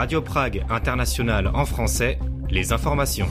Radio 0.00 0.22
Prague 0.22 0.64
International 0.70 1.50
en 1.52 1.66
français, 1.66 2.18
les 2.48 2.72
informations. 2.72 3.26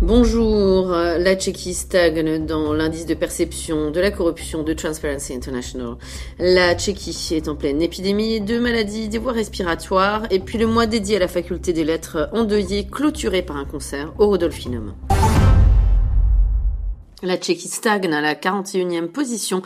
Bonjour, 0.00 0.88
la 0.88 1.36
Tchéquie 1.36 1.74
stagne 1.74 2.46
dans 2.46 2.72
l'indice 2.72 3.04
de 3.04 3.12
perception 3.12 3.90
de 3.90 4.00
la 4.00 4.10
corruption 4.10 4.62
de 4.62 4.72
Transparency 4.72 5.34
International. 5.34 5.96
La 6.38 6.74
Tchéquie 6.74 7.34
est 7.34 7.48
en 7.48 7.54
pleine 7.54 7.82
épidémie 7.82 8.40
de 8.40 8.58
maladies 8.58 9.10
des 9.10 9.18
voies 9.18 9.32
respiratoires 9.32 10.22
et 10.30 10.40
puis 10.40 10.56
le 10.56 10.66
mois 10.66 10.86
dédié 10.86 11.16
à 11.16 11.18
la 11.18 11.28
faculté 11.28 11.74
des 11.74 11.84
lettres 11.84 12.30
endeuillé 12.32 12.86
clôturé 12.86 13.42
par 13.42 13.58
un 13.58 13.66
concert 13.66 14.14
au 14.16 14.26
Rodolphinum. 14.28 14.94
La 17.22 17.36
Tchéquie 17.36 17.68
stagne 17.68 18.10
à 18.14 18.22
la 18.22 18.34
41e 18.34 19.08
position 19.08 19.60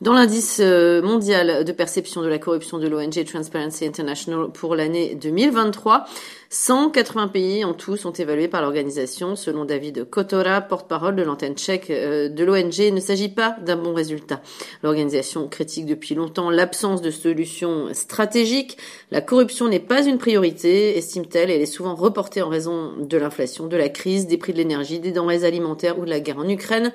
dans 0.00 0.12
l'indice 0.12 0.58
euh, 0.60 1.02
mondial 1.02 1.64
de 1.64 1.72
perception 1.72 2.22
de 2.22 2.28
la 2.28 2.38
corruption 2.38 2.78
de 2.78 2.86
l'ONG 2.86 3.24
Transparency 3.24 3.84
International 3.84 4.48
pour 4.52 4.76
l'année 4.76 5.16
2023, 5.16 6.06
180 6.50 7.28
pays 7.28 7.64
en 7.64 7.74
tout 7.74 7.96
sont 7.96 8.12
évalués 8.12 8.46
par 8.46 8.62
l'organisation. 8.62 9.34
Selon 9.34 9.64
David 9.64 10.08
Kotora, 10.08 10.60
porte-parole 10.60 11.16
de 11.16 11.22
l'antenne 11.22 11.54
tchèque 11.54 11.90
euh, 11.90 12.28
de 12.28 12.44
l'ONG, 12.44 12.78
il 12.78 12.94
ne 12.94 13.00
s'agit 13.00 13.28
pas 13.28 13.56
d'un 13.64 13.76
bon 13.76 13.92
résultat. 13.92 14.40
L'organisation 14.84 15.48
critique 15.48 15.86
depuis 15.86 16.14
longtemps 16.14 16.50
l'absence 16.50 17.02
de 17.02 17.10
solutions 17.10 17.88
stratégiques. 17.92 18.78
La 19.10 19.20
corruption 19.20 19.68
n'est 19.68 19.80
pas 19.80 20.06
une 20.06 20.18
priorité, 20.18 20.96
estime-t-elle, 20.96 21.50
elle 21.50 21.60
est 21.60 21.66
souvent 21.66 21.96
reportée 21.96 22.40
en 22.40 22.48
raison 22.48 22.92
de 23.00 23.18
l'inflation, 23.18 23.66
de 23.66 23.76
la 23.76 23.88
crise, 23.88 24.28
des 24.28 24.36
prix 24.36 24.52
de 24.52 24.58
l'énergie, 24.58 25.00
des 25.00 25.10
denrées 25.10 25.44
alimentaires 25.44 25.98
ou 25.98 26.04
de 26.04 26.10
la 26.10 26.20
guerre 26.20 26.38
en 26.38 26.48
Ukraine. 26.48 26.92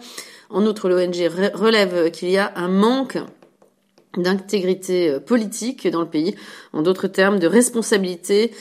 En 0.54 0.68
outre, 0.68 0.88
l'ONG 0.88 1.16
relève 1.56 2.12
qu'il 2.12 2.30
y 2.30 2.38
a 2.38 2.54
un 2.56 2.68
manque 2.68 3.18
d'intégrité 4.16 5.10
euh, 5.10 5.20
politique 5.20 5.88
dans 5.88 6.02
le 6.02 6.08
pays, 6.08 6.36
en 6.74 6.84
d'autres 6.84 7.08
termes 7.08 7.40
de 7.40 7.48
responsabilité 7.48 8.52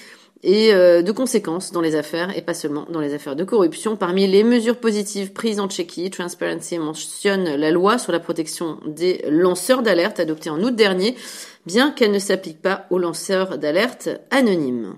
et 0.42 0.72
euh, 0.72 1.03
de 1.03 1.12
conséquences 1.12 1.70
dans 1.70 1.83
les 1.83 1.94
affaires, 1.94 2.36
et 2.36 2.41
pas 2.41 2.55
seulement 2.55 2.86
dans 2.91 3.00
les 3.00 3.12
affaires 3.12 3.36
de 3.36 3.44
corruption. 3.44 3.97
Parmi 3.97 4.27
les 4.27 4.42
mesures 4.42 4.78
positives 4.78 5.34
prises 5.34 5.61
en 5.61 5.69
Tchéquie, 5.69 6.11
Transparency 6.11 6.78
mentionne 6.78 7.44
la 7.44 7.70
loi 7.70 7.98
sur 7.98 8.11
la 8.11 8.20
protection 8.20 8.81
des 8.86 9.22
lanceurs 9.28 9.83
d'alerte 9.83 10.19
adoptée 10.19 10.48
en 10.48 10.62
août 10.62 10.75
dernier, 10.75 11.14
bien 11.66 11.91
qu'elle 11.91 12.11
ne 12.11 12.19
s'applique 12.19 12.62
pas 12.62 12.86
aux 12.88 12.98
lanceurs 12.98 13.59
d'alerte 13.59 14.09
anonymes. 14.31 14.94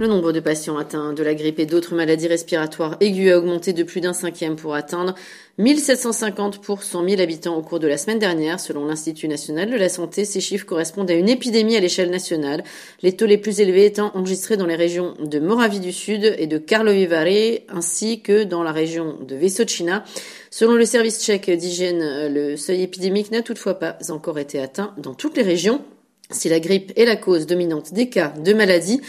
Le 0.00 0.06
nombre 0.06 0.30
de 0.30 0.38
patients 0.38 0.78
atteints 0.78 1.12
de 1.12 1.24
la 1.24 1.34
grippe 1.34 1.58
et 1.58 1.66
d'autres 1.66 1.96
maladies 1.96 2.28
respiratoires 2.28 2.96
aiguës 3.00 3.32
a 3.32 3.38
augmenté 3.38 3.72
de 3.72 3.82
plus 3.82 4.00
d'un 4.00 4.12
cinquième 4.12 4.54
pour 4.54 4.76
atteindre 4.76 5.16
1750 5.58 6.62
pour 6.62 6.84
100 6.84 7.08
000 7.08 7.20
habitants 7.20 7.56
au 7.56 7.62
cours 7.62 7.80
de 7.80 7.88
la 7.88 7.98
semaine 7.98 8.20
dernière. 8.20 8.60
Selon 8.60 8.86
l'Institut 8.86 9.26
national 9.26 9.68
de 9.68 9.76
la 9.76 9.88
santé, 9.88 10.24
ces 10.24 10.40
chiffres 10.40 10.66
correspondent 10.66 11.10
à 11.10 11.14
une 11.14 11.28
épidémie 11.28 11.74
à 11.74 11.80
l'échelle 11.80 12.10
nationale, 12.10 12.62
les 13.02 13.16
taux 13.16 13.26
les 13.26 13.38
plus 13.38 13.58
élevés 13.58 13.86
étant 13.86 14.12
enregistrés 14.14 14.56
dans 14.56 14.66
les 14.66 14.76
régions 14.76 15.14
de 15.18 15.40
Moravie 15.40 15.80
du 15.80 15.90
Sud 15.90 16.32
et 16.38 16.46
de 16.46 16.58
Karlovy 16.58 17.06
Vary, 17.06 17.62
ainsi 17.68 18.22
que 18.22 18.44
dans 18.44 18.62
la 18.62 18.70
région 18.70 19.18
de 19.26 19.34
Vysočina. 19.34 20.04
Selon 20.52 20.74
le 20.74 20.84
service 20.84 21.20
tchèque 21.20 21.50
d'hygiène, 21.50 22.32
le 22.32 22.56
seuil 22.56 22.82
épidémique 22.82 23.32
n'a 23.32 23.42
toutefois 23.42 23.74
pas 23.74 23.98
encore 24.10 24.38
été 24.38 24.60
atteint 24.60 24.94
dans 24.96 25.14
toutes 25.14 25.36
les 25.36 25.42
régions. 25.42 25.82
Si 26.30 26.48
la 26.48 26.60
grippe 26.60 26.92
est 26.94 27.04
la 27.04 27.16
cause 27.16 27.46
dominante 27.46 27.92
des 27.94 28.08
cas 28.08 28.32
de 28.38 28.52
maladie, 28.52 29.00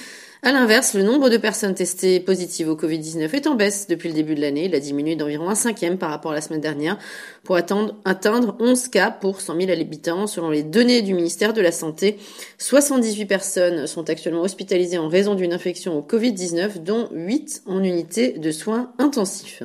à 0.42 0.54
l'inverse, 0.54 0.94
le 0.94 1.04
nombre 1.04 1.30
de 1.30 1.36
personnes 1.36 1.76
testées 1.76 2.22
positives 2.22 2.70
au 2.70 2.76
Covid-19 2.78 3.36
est 3.36 3.48
en 3.48 3.56
baisse 3.56 3.88
depuis 3.88 4.08
le 4.08 4.16
début 4.16 4.36
de 4.36 4.42
l'année. 4.42 4.66
Il 4.66 4.76
a 4.76 4.80
diminué 4.80 5.18
d'environ 5.18 5.50
un 5.50 5.56
cinquième 5.56 5.98
par 5.98 6.10
rapport 6.10 6.32
à 6.32 6.34
la 6.34 6.40
semaine 6.40 6.62
dernière 6.62 6.98
pour 7.44 7.58
atteindre, 7.58 7.96
atteindre 8.06 8.56
11 8.60 8.88
cas 8.88 9.12
pour 9.12 9.42
100 9.42 9.60
000 9.60 9.72
habitants. 9.72 10.28
Selon 10.28 10.50
les 10.50 10.64
données 10.64 11.02
du 11.02 11.14
ministère 11.14 11.52
de 11.52 11.60
la 11.60 11.74
Santé, 11.74 12.18
78 12.58 13.26
personnes 13.26 13.86
sont 13.86 14.10
actuellement 14.10 14.44
hospitalisées 14.44 14.98
en 14.98 15.10
raison 15.10 15.36
d'une 15.36 15.52
infection 15.52 15.98
au 15.98 16.02
Covid-19, 16.02 16.84
dont 16.84 17.10
8 17.12 17.64
en 17.66 17.84
unité 17.84 18.32
de 18.32 18.52
soins 18.52 18.94
intensifs. 18.98 19.64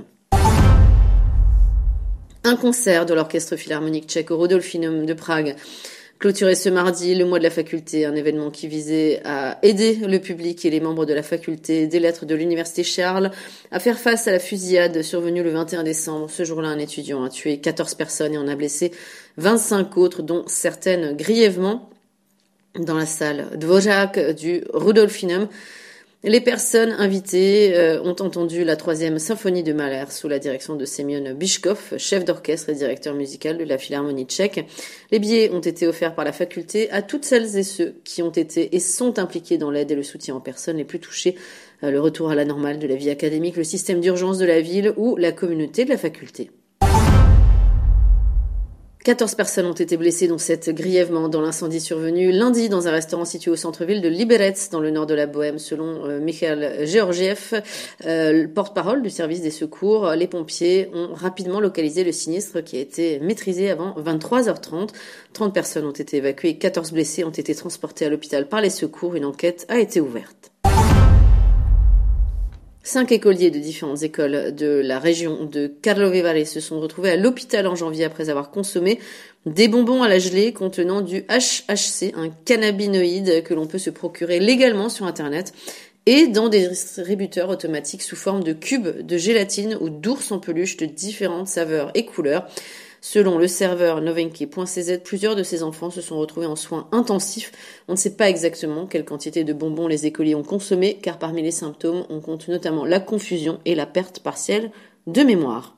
Un 2.42 2.56
concert 2.56 3.06
de 3.06 3.14
l'Orchestre 3.14 3.54
Philharmonique 3.54 4.08
tchèque 4.08 4.32
au 4.32 4.36
Rodolphinum 4.36 5.06
de 5.06 5.14
Prague 5.14 5.54
clôturé 6.24 6.54
ce 6.54 6.70
mardi 6.70 7.14
le 7.14 7.26
mois 7.26 7.36
de 7.36 7.42
la 7.42 7.50
faculté, 7.50 8.06
un 8.06 8.14
événement 8.14 8.50
qui 8.50 8.66
visait 8.66 9.20
à 9.26 9.58
aider 9.60 9.96
le 9.96 10.18
public 10.18 10.64
et 10.64 10.70
les 10.70 10.80
membres 10.80 11.04
de 11.04 11.12
la 11.12 11.22
faculté 11.22 11.86
des 11.86 12.00
lettres 12.00 12.24
de 12.24 12.34
l'université 12.34 12.82
Charles 12.82 13.30
à 13.70 13.78
faire 13.78 13.98
face 13.98 14.26
à 14.26 14.32
la 14.32 14.38
fusillade 14.38 15.02
survenue 15.02 15.42
le 15.42 15.50
21 15.50 15.82
décembre. 15.82 16.30
Ce 16.30 16.42
jour-là, 16.42 16.68
un 16.68 16.78
étudiant 16.78 17.24
a 17.24 17.28
tué 17.28 17.58
14 17.58 17.94
personnes 17.96 18.32
et 18.32 18.38
en 18.38 18.48
a 18.48 18.56
blessé 18.56 18.90
25 19.36 19.98
autres, 19.98 20.22
dont 20.22 20.44
certaines 20.46 21.14
grièvement 21.14 21.90
dans 22.74 22.96
la 22.96 23.04
salle 23.04 23.50
Dvořák 23.58 24.34
du 24.34 24.64
Rudolfinum. 24.72 25.48
Les 26.26 26.40
personnes 26.40 26.92
invitées 26.92 27.76
euh, 27.76 28.02
ont 28.02 28.16
entendu 28.18 28.64
la 28.64 28.76
troisième 28.76 29.18
symphonie 29.18 29.62
de 29.62 29.74
Mahler 29.74 30.06
sous 30.08 30.26
la 30.26 30.38
direction 30.38 30.74
de 30.74 30.86
Semyon 30.86 31.34
Bishkov, 31.34 31.98
chef 31.98 32.24
d'orchestre 32.24 32.70
et 32.70 32.74
directeur 32.74 33.14
musical 33.14 33.58
de 33.58 33.64
la 33.64 33.76
Philharmonie 33.76 34.24
tchèque. 34.24 34.64
Les 35.10 35.18
billets 35.18 35.50
ont 35.50 35.60
été 35.60 35.86
offerts 35.86 36.14
par 36.14 36.24
la 36.24 36.32
faculté 36.32 36.90
à 36.92 37.02
toutes 37.02 37.26
celles 37.26 37.58
et 37.58 37.62
ceux 37.62 37.96
qui 38.04 38.22
ont 38.22 38.30
été 38.30 38.74
et 38.74 38.80
sont 38.80 39.18
impliqués 39.18 39.58
dans 39.58 39.70
l'aide 39.70 39.90
et 39.90 39.94
le 39.94 40.02
soutien 40.02 40.34
aux 40.34 40.40
personnes 40.40 40.78
les 40.78 40.84
plus 40.84 40.98
touchées, 40.98 41.36
euh, 41.82 41.90
le 41.90 42.00
retour 42.00 42.30
à 42.30 42.34
la 42.34 42.46
normale 42.46 42.78
de 42.78 42.86
la 42.86 42.94
vie 42.94 43.10
académique, 43.10 43.58
le 43.58 43.64
système 43.64 44.00
d'urgence 44.00 44.38
de 44.38 44.46
la 44.46 44.62
ville 44.62 44.94
ou 44.96 45.16
la 45.16 45.30
communauté 45.30 45.84
de 45.84 45.90
la 45.90 45.98
faculté. 45.98 46.50
14 49.04 49.34
personnes 49.34 49.66
ont 49.66 49.74
été 49.74 49.98
blessées, 49.98 50.28
dont 50.28 50.38
7 50.38 50.70
grièvement 50.70 51.28
dans 51.28 51.42
l'incendie 51.42 51.78
survenu 51.78 52.32
lundi 52.32 52.70
dans 52.70 52.88
un 52.88 52.90
restaurant 52.90 53.26
situé 53.26 53.50
au 53.50 53.56
centre-ville 53.56 54.00
de 54.00 54.08
Liberec, 54.08 54.56
dans 54.72 54.80
le 54.80 54.90
nord 54.90 55.04
de 55.04 55.12
la 55.12 55.26
Bohème, 55.26 55.58
selon 55.58 56.06
euh, 56.06 56.20
Mikhail 56.20 56.86
Georgiev, 56.86 57.62
euh, 58.06 58.48
porte-parole 58.48 59.02
du 59.02 59.10
service 59.10 59.42
des 59.42 59.50
secours. 59.50 60.08
Les 60.12 60.26
pompiers 60.26 60.88
ont 60.94 61.12
rapidement 61.12 61.60
localisé 61.60 62.02
le 62.02 62.12
sinistre 62.12 62.62
qui 62.62 62.78
a 62.78 62.80
été 62.80 63.18
maîtrisé 63.20 63.68
avant 63.68 63.94
23h30. 64.00 64.88
30 65.34 65.52
personnes 65.52 65.84
ont 65.84 65.90
été 65.90 66.16
évacuées 66.16 66.48
et 66.48 66.58
14 66.58 66.92
blessés 66.92 67.24
ont 67.24 67.30
été 67.30 67.54
transportés 67.54 68.06
à 68.06 68.08
l'hôpital 68.08 68.48
par 68.48 68.62
les 68.62 68.70
secours. 68.70 69.16
Une 69.16 69.26
enquête 69.26 69.66
a 69.68 69.80
été 69.80 70.00
ouverte. 70.00 70.53
Cinq 72.86 73.12
écoliers 73.12 73.50
de 73.50 73.58
différentes 73.58 74.02
écoles 74.02 74.54
de 74.54 74.82
la 74.84 74.98
région 74.98 75.46
de 75.46 75.68
Karlovy 75.68 76.20
Vary 76.20 76.44
se 76.44 76.60
sont 76.60 76.80
retrouvés 76.80 77.12
à 77.12 77.16
l'hôpital 77.16 77.66
en 77.66 77.74
janvier 77.74 78.04
après 78.04 78.28
avoir 78.28 78.50
consommé 78.50 79.00
des 79.46 79.68
bonbons 79.68 80.02
à 80.02 80.08
la 80.08 80.18
gelée 80.18 80.52
contenant 80.52 81.00
du 81.00 81.22
HHC, 81.22 82.12
un 82.14 82.28
cannabinoïde 82.44 83.42
que 83.42 83.54
l'on 83.54 83.66
peut 83.66 83.78
se 83.78 83.88
procurer 83.88 84.38
légalement 84.38 84.90
sur 84.90 85.06
Internet 85.06 85.54
et 86.04 86.26
dans 86.26 86.50
des 86.50 86.68
distributeurs 86.68 87.48
automatiques 87.48 88.02
sous 88.02 88.16
forme 88.16 88.44
de 88.44 88.52
cubes 88.52 89.00
de 89.00 89.16
gélatine 89.16 89.78
ou 89.80 89.88
d'ours 89.88 90.30
en 90.30 90.38
peluche 90.38 90.76
de 90.76 90.84
différentes 90.84 91.48
saveurs 91.48 91.90
et 91.94 92.04
couleurs. 92.04 92.46
Selon 93.06 93.36
le 93.36 93.48
serveur 93.48 94.00
novenki.cz, 94.00 95.00
plusieurs 95.04 95.36
de 95.36 95.42
ces 95.42 95.62
enfants 95.62 95.90
se 95.90 96.00
sont 96.00 96.18
retrouvés 96.18 96.46
en 96.46 96.56
soins 96.56 96.88
intensifs. 96.90 97.52
On 97.86 97.92
ne 97.92 97.98
sait 97.98 98.16
pas 98.16 98.30
exactement 98.30 98.86
quelle 98.86 99.04
quantité 99.04 99.44
de 99.44 99.52
bonbons 99.52 99.88
les 99.88 100.06
écoliers 100.06 100.34
ont 100.34 100.42
consommé, 100.42 100.98
car 101.02 101.18
parmi 101.18 101.42
les 101.42 101.50
symptômes, 101.50 102.06
on 102.08 102.20
compte 102.20 102.48
notamment 102.48 102.86
la 102.86 103.00
confusion 103.00 103.60
et 103.66 103.74
la 103.74 103.84
perte 103.84 104.20
partielle 104.20 104.70
de 105.06 105.20
mémoire. 105.20 105.76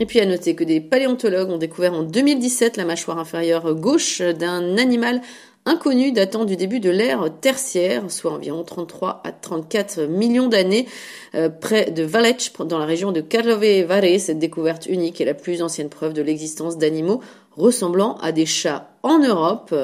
Et 0.00 0.06
puis 0.06 0.18
à 0.18 0.26
noter 0.26 0.56
que 0.56 0.64
des 0.64 0.80
paléontologues 0.80 1.50
ont 1.50 1.58
découvert 1.58 1.94
en 1.94 2.02
2017 2.02 2.76
la 2.76 2.84
mâchoire 2.84 3.20
inférieure 3.20 3.76
gauche 3.76 4.22
d'un 4.22 4.76
animal 4.76 5.20
inconnu 5.64 6.12
datant 6.12 6.44
du 6.44 6.56
début 6.56 6.80
de 6.80 6.90
l'ère 6.90 7.28
tertiaire, 7.40 8.10
soit 8.10 8.32
environ 8.32 8.64
33 8.64 9.22
à 9.24 9.32
34 9.32 10.06
millions 10.06 10.48
d'années, 10.48 10.86
euh, 11.34 11.48
près 11.48 11.90
de 11.90 12.02
Valech, 12.02 12.52
dans 12.58 12.78
la 12.78 12.86
région 12.86 13.12
de 13.12 13.20
Karlovy 13.20 13.82
Vary. 13.82 14.18
Cette 14.20 14.38
découverte 14.38 14.86
unique 14.86 15.20
est 15.20 15.24
la 15.24 15.34
plus 15.34 15.62
ancienne 15.62 15.88
preuve 15.88 16.12
de 16.12 16.22
l'existence 16.22 16.78
d'animaux 16.78 17.20
ressemblant 17.56 18.16
à 18.16 18.32
des 18.32 18.46
chats 18.46 18.90
en 19.02 19.18
Europe. 19.18 19.74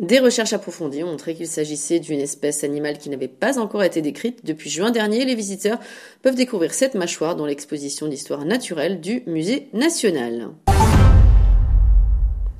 Des 0.00 0.18
recherches 0.18 0.52
approfondies 0.52 1.02
ont 1.02 1.10
montré 1.10 1.34
qu'il 1.34 1.46
s'agissait 1.46 2.00
d'une 2.00 2.20
espèce 2.20 2.64
animale 2.64 2.98
qui 2.98 3.10
n'avait 3.10 3.28
pas 3.28 3.58
encore 3.58 3.82
été 3.82 4.02
décrite. 4.02 4.44
Depuis 4.44 4.70
juin 4.70 4.90
dernier, 4.90 5.24
les 5.24 5.34
visiteurs 5.34 5.78
peuvent 6.22 6.34
découvrir 6.34 6.72
cette 6.72 6.94
mâchoire 6.94 7.36
dans 7.36 7.46
l'exposition 7.46 8.06
d'histoire 8.06 8.44
naturelle 8.44 9.00
du 9.00 9.22
Musée 9.26 9.68
national. 9.72 10.50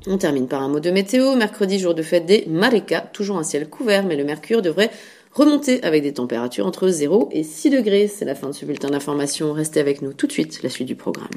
On 0.05 0.17
termine 0.17 0.47
par 0.47 0.61
un 0.61 0.67
mot 0.67 0.79
de 0.79 0.91
météo. 0.91 1.35
Mercredi, 1.35 1.79
jour 1.79 1.93
de 1.93 2.03
fête 2.03 2.25
des 2.25 2.45
Mareka, 2.47 3.01
toujours 3.13 3.37
un 3.37 3.43
ciel 3.43 3.69
couvert, 3.69 4.05
mais 4.05 4.17
le 4.17 4.25
mercure 4.25 4.61
devrait 4.61 4.91
remonter 5.31 5.81
avec 5.83 6.03
des 6.03 6.13
températures 6.13 6.65
entre 6.65 6.89
0 6.89 7.29
et 7.31 7.43
6 7.43 7.69
degrés. 7.69 8.07
C'est 8.07 8.25
la 8.25 8.35
fin 8.35 8.47
de 8.47 8.53
ce 8.53 8.65
bulletin 8.65 8.89
d'information. 8.89 9.53
Restez 9.53 9.79
avec 9.79 10.01
nous 10.01 10.13
tout 10.13 10.27
de 10.27 10.31
suite, 10.33 10.61
la 10.61 10.69
suite 10.69 10.87
du 10.87 10.95
programme. 10.95 11.29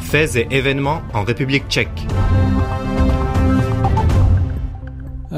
Faits 0.00 0.34
et 0.34 0.48
événements 0.50 1.02
en 1.14 1.22
République 1.22 1.68
tchèque. 1.68 2.06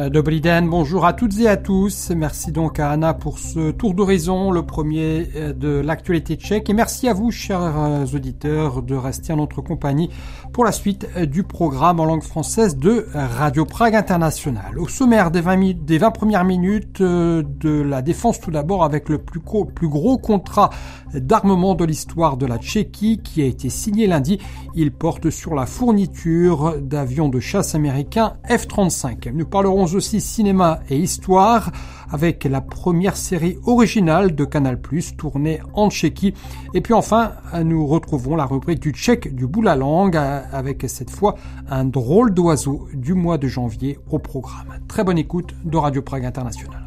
Euh, 0.03 0.09
Dobriden, 0.09 0.69
bonjour 0.69 1.05
à 1.05 1.13
toutes 1.13 1.39
et 1.39 1.49
à 1.49 1.57
tous. 1.57 2.11
Merci 2.11 2.51
donc 2.51 2.81
à 2.81 2.91
Anna 2.91 3.15
pour 3.15 3.39
ce 3.39 3.71
tour 3.71 3.95
d'horizon, 3.95 4.51
le 4.51 4.63
premier 4.65 5.29
euh, 5.37 5.53
de 5.53 5.69
l'actualité 5.69 6.37
tchèque. 6.37 6.71
Et 6.71 6.73
merci 6.73 7.09
à 7.09 7.15
vous, 7.15 7.31
chers 7.31 7.61
euh, 7.61 8.05
auditeurs, 8.13 8.83
de 8.83 8.95
rester 8.95 9.33
en 9.33 9.37
notre 9.37 9.61
compagnie 9.61 10.11
pour 10.53 10.65
la 10.65 10.73
suite 10.73 11.07
du 11.29 11.45
programme 11.45 12.01
en 12.01 12.05
langue 12.05 12.23
française 12.23 12.77
de 12.77 13.07
Radio 13.15 13.65
Prague 13.65 13.95
International. 13.95 14.79
Au 14.79 14.89
sommaire 14.89 15.31
des 15.31 15.41
20, 15.41 15.85
des 15.85 15.99
20 15.99 16.11
premières 16.11 16.45
minutes 16.45 17.01
de 17.01 17.83
la 17.83 18.03
défense 18.03 18.41
tout 18.41 18.51
d'abord 18.51 18.85
avec 18.85 19.09
le 19.09 19.19
plus 19.19 19.41
gros, 19.41 19.65
plus 19.65 19.89
gros 19.89 20.19
contrat 20.19 20.71
d'armement 21.15 21.75
de 21.75 21.85
l'histoire 21.85 22.37
de 22.37 22.47
la 22.47 22.59
Tchéquie 22.59 23.21
qui 23.23 23.43
a 23.43 23.47
été 23.47 23.71
signé 23.71 24.07
lundi. 24.07 24.39
Il 24.75 24.93
porte 24.93 25.31
sur 25.31 25.55
la 25.55 25.67
fourniture 25.67 26.77
d'avions 26.81 27.29
de 27.29 27.41
chasse 27.41 27.75
américains 27.75 28.35
F-35. 28.49 29.31
Nous 29.33 29.47
parlerons 29.47 29.87
aussi 29.95 30.21
cinéma 30.21 30.81
et 30.89 30.97
histoire 30.97 31.71
avec 32.11 32.45
la 32.45 32.61
première 32.61 33.17
série 33.17 33.59
originale 33.65 34.35
de 34.35 34.45
Canal+, 34.45 34.79
tournée 35.17 35.61
en 35.73 35.91
Tchéquie. 35.91 36.35
Et 36.75 36.81
puis 36.81 36.95
enfin, 36.95 37.33
nous 37.65 37.87
retrouvons 37.87 38.37
la 38.37 38.45
rubrique 38.45 38.81
du 38.81 38.91
tchèque 38.91 39.35
du 39.35 39.47
bout 39.47 39.63
la 39.63 39.77
langue 39.77 40.17
avec 40.17 40.85
cette 40.89 41.11
fois 41.11 41.37
un 41.71 41.85
drôle 41.85 42.35
d'oiseau 42.35 42.89
du 42.93 43.15
mois 43.15 43.39
de 43.39 43.49
janvier 43.49 43.99
au 44.11 44.19
programme. 44.19 44.79
Très 44.89 45.05
bonne 45.05 45.19
écoute 45.19 45.55
de 45.65 45.77
Radio 45.77 46.03
Prague 46.03 46.27
International. 46.27 46.82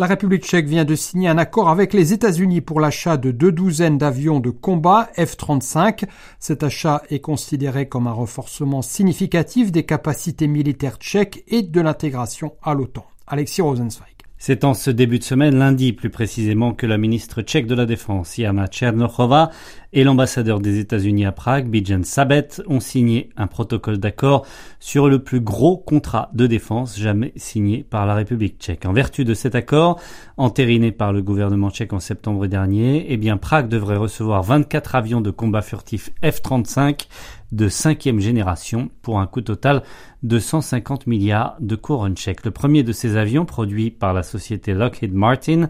La 0.00 0.06
République 0.06 0.44
tchèque 0.44 0.68
vient 0.68 0.84
de 0.84 0.94
signer 0.94 1.28
un 1.28 1.38
accord 1.38 1.68
avec 1.68 1.92
les 1.92 2.12
États-Unis 2.12 2.60
pour 2.60 2.78
l'achat 2.78 3.16
de 3.16 3.32
deux 3.32 3.50
douzaines 3.50 3.98
d'avions 3.98 4.38
de 4.38 4.50
combat 4.50 5.10
F-35. 5.16 6.04
Cet 6.38 6.62
achat 6.62 7.02
est 7.10 7.18
considéré 7.18 7.88
comme 7.88 8.06
un 8.06 8.12
renforcement 8.12 8.80
significatif 8.80 9.72
des 9.72 9.82
capacités 9.82 10.46
militaires 10.46 10.98
tchèques 10.98 11.42
et 11.48 11.62
de 11.62 11.80
l'intégration 11.80 12.54
à 12.62 12.74
l'OTAN. 12.74 13.06
Alexis 13.26 13.60
Rosenzweig. 13.60 14.06
C'est 14.40 14.62
en 14.62 14.72
ce 14.72 14.92
début 14.92 15.18
de 15.18 15.24
semaine, 15.24 15.58
lundi 15.58 15.92
plus 15.92 16.10
précisément, 16.10 16.72
que 16.72 16.86
la 16.86 16.96
ministre 16.96 17.42
tchèque 17.42 17.66
de 17.66 17.74
la 17.74 17.86
Défense, 17.86 18.36
Jana 18.36 18.68
Tchernochova, 18.68 19.50
et 19.92 20.04
l'ambassadeur 20.04 20.60
des 20.60 20.78
États-Unis 20.78 21.24
à 21.24 21.32
Prague, 21.32 21.68
Bijan 21.68 22.02
Sabet, 22.02 22.48
ont 22.66 22.80
signé 22.80 23.30
un 23.36 23.46
protocole 23.46 23.98
d'accord 23.98 24.46
sur 24.80 25.08
le 25.08 25.18
plus 25.22 25.40
gros 25.40 25.78
contrat 25.78 26.30
de 26.34 26.46
défense 26.46 26.98
jamais 26.98 27.32
signé 27.36 27.84
par 27.88 28.06
la 28.06 28.14
République 28.14 28.58
tchèque. 28.58 28.84
En 28.84 28.92
vertu 28.92 29.24
de 29.24 29.34
cet 29.34 29.54
accord, 29.54 30.00
entériné 30.36 30.92
par 30.92 31.12
le 31.12 31.22
gouvernement 31.22 31.70
tchèque 31.70 31.92
en 31.92 32.00
septembre 32.00 32.46
dernier, 32.46 33.06
eh 33.08 33.16
bien 33.16 33.36
Prague 33.36 33.68
devrait 33.68 33.96
recevoir 33.96 34.42
24 34.42 34.94
avions 34.94 35.20
de 35.20 35.30
combat 35.30 35.62
furtif 35.62 36.10
F-35 36.22 37.06
de 37.52 37.68
cinquième 37.68 38.20
génération 38.20 38.90
pour 39.00 39.20
un 39.20 39.26
coût 39.26 39.40
total 39.40 39.82
de 40.22 40.38
150 40.38 41.06
milliards 41.06 41.56
de 41.60 41.76
couronnes 41.76 42.16
tchèques. 42.16 42.44
Le 42.44 42.50
premier 42.50 42.82
de 42.82 42.92
ces 42.92 43.16
avions, 43.16 43.46
produit 43.46 43.90
par 43.90 44.12
la 44.12 44.22
société 44.22 44.74
Lockheed 44.74 45.14
Martin, 45.14 45.68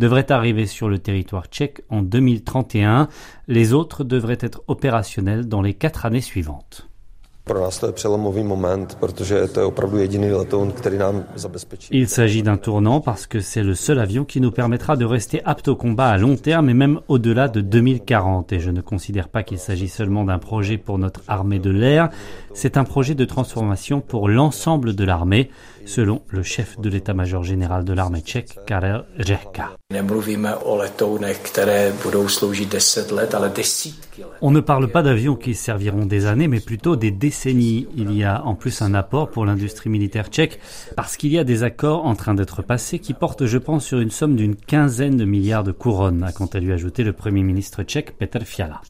devrait 0.00 0.32
arriver 0.32 0.66
sur 0.66 0.88
le 0.88 0.98
territoire 0.98 1.46
tchèque 1.46 1.82
en 1.90 2.02
2031. 2.02 3.08
Les 3.46 3.74
autres 3.74 4.02
devraient 4.02 4.38
être 4.40 4.62
opérationnels 4.66 5.46
dans 5.46 5.60
les 5.60 5.74
quatre 5.74 6.06
années 6.06 6.22
suivantes. 6.22 6.90
Il 11.90 12.08
s'agit 12.08 12.42
d'un 12.42 12.56
tournant 12.56 13.00
parce 13.00 13.26
que 13.26 13.40
c'est 13.40 13.62
le 13.62 13.74
seul 13.74 13.98
avion 13.98 14.24
qui 14.24 14.40
nous 14.40 14.52
permettra 14.52 14.96
de 14.96 15.04
rester 15.04 15.42
apte 15.44 15.66
au 15.66 15.74
combat 15.74 16.10
à 16.10 16.16
long 16.16 16.36
terme 16.36 16.70
et 16.70 16.74
même 16.74 17.00
au-delà 17.08 17.48
de 17.48 17.60
2040. 17.60 18.52
Et 18.52 18.60
je 18.60 18.70
ne 18.70 18.80
considère 18.80 19.28
pas 19.28 19.42
qu'il 19.42 19.58
s'agit 19.58 19.88
seulement 19.88 20.24
d'un 20.24 20.38
projet 20.38 20.78
pour 20.78 20.98
notre 20.98 21.22
armée 21.26 21.58
de 21.58 21.70
l'air, 21.70 22.10
c'est 22.54 22.76
un 22.76 22.84
projet 22.84 23.14
de 23.14 23.24
transformation 23.24 24.00
pour 24.00 24.28
l'ensemble 24.28 24.94
de 24.94 25.04
l'armée, 25.04 25.50
selon 25.86 26.22
le 26.28 26.42
chef 26.42 26.78
de 26.78 26.88
l'état-major 26.88 27.42
général 27.42 27.84
de 27.84 27.92
l'armée 27.92 28.20
tchèque, 28.20 28.58
Karel 28.66 29.04
Řehka. 29.18 29.76
On 34.40 34.50
ne 34.50 34.60
parle 34.60 34.88
pas 34.88 35.02
d'avions 35.02 35.36
qui 35.36 35.54
serviront 35.54 36.06
des 36.06 36.26
années, 36.26 36.48
mais 36.48 36.60
plutôt 36.60 36.96
des 36.96 37.10
décennies. 37.10 37.88
Il 37.96 38.14
y 38.14 38.24
a 38.24 38.44
en 38.44 38.54
plus 38.54 38.82
un 38.82 38.94
apport 38.94 39.30
pour 39.30 39.46
l'industrie 39.46 39.90
militaire 39.90 40.28
tchèque, 40.28 40.60
parce 40.96 41.16
qu'il 41.16 41.32
y 41.32 41.38
a 41.38 41.44
des 41.44 41.62
accords 41.62 42.06
en 42.06 42.14
train 42.14 42.34
d'être 42.34 42.62
passés 42.62 42.98
qui 42.98 43.14
portent, 43.14 43.46
je 43.46 43.58
pense, 43.58 43.84
sur 43.84 44.00
une 44.00 44.10
somme 44.10 44.36
d'une 44.36 44.56
quinzaine 44.56 45.16
de 45.16 45.24
milliards 45.24 45.64
de 45.64 45.72
couronnes, 45.72 46.22
a 46.22 46.32
quant 46.32 46.46
à 46.46 46.58
lui 46.58 46.72
ajouté 46.72 47.02
le 47.02 47.12
Premier 47.12 47.42
ministre 47.42 47.82
tchèque 47.82 48.16
Petr 48.18 48.42
Fiala. 48.44 48.80